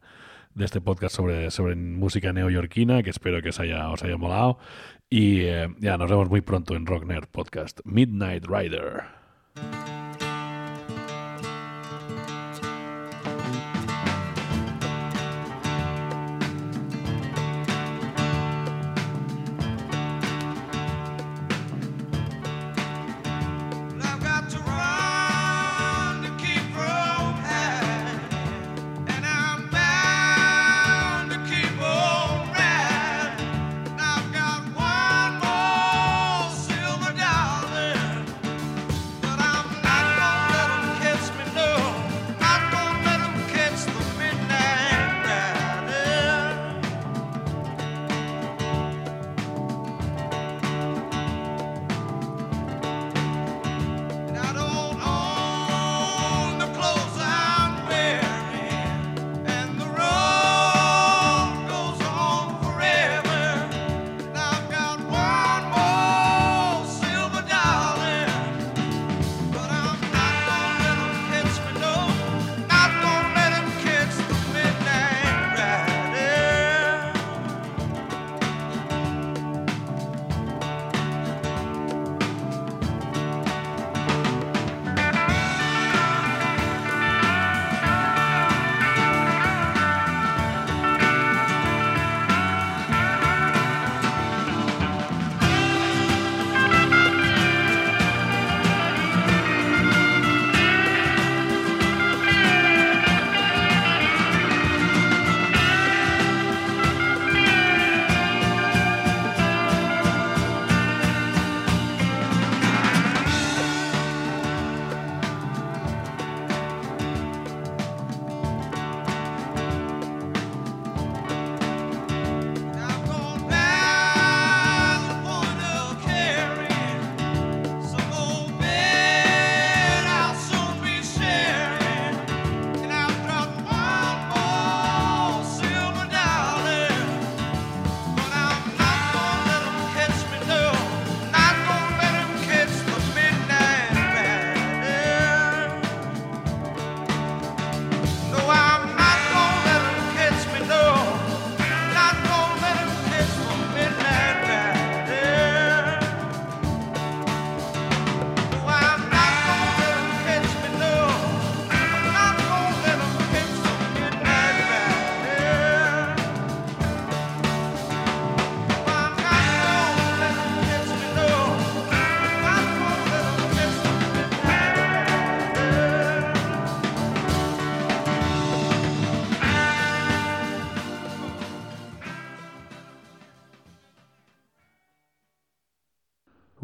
de 0.54 0.64
este 0.64 0.80
podcast 0.80 1.16
sobre, 1.16 1.50
sobre 1.50 1.74
música 1.76 2.32
neoyorquina, 2.32 3.02
que 3.02 3.10
espero 3.10 3.42
que 3.42 3.50
os 3.50 3.60
haya, 3.60 3.88
os 3.90 4.02
haya 4.02 4.16
molado. 4.16 4.58
Y 5.08 5.40
eh, 5.40 5.68
ya, 5.78 5.96
nos 5.98 6.10
vemos 6.10 6.30
muy 6.30 6.40
pronto 6.40 6.74
en 6.74 6.86
Rock 6.86 7.04
Nerd 7.04 7.28
Podcast. 7.28 7.80
Midnight 7.84 8.46
Rider. 8.46 9.02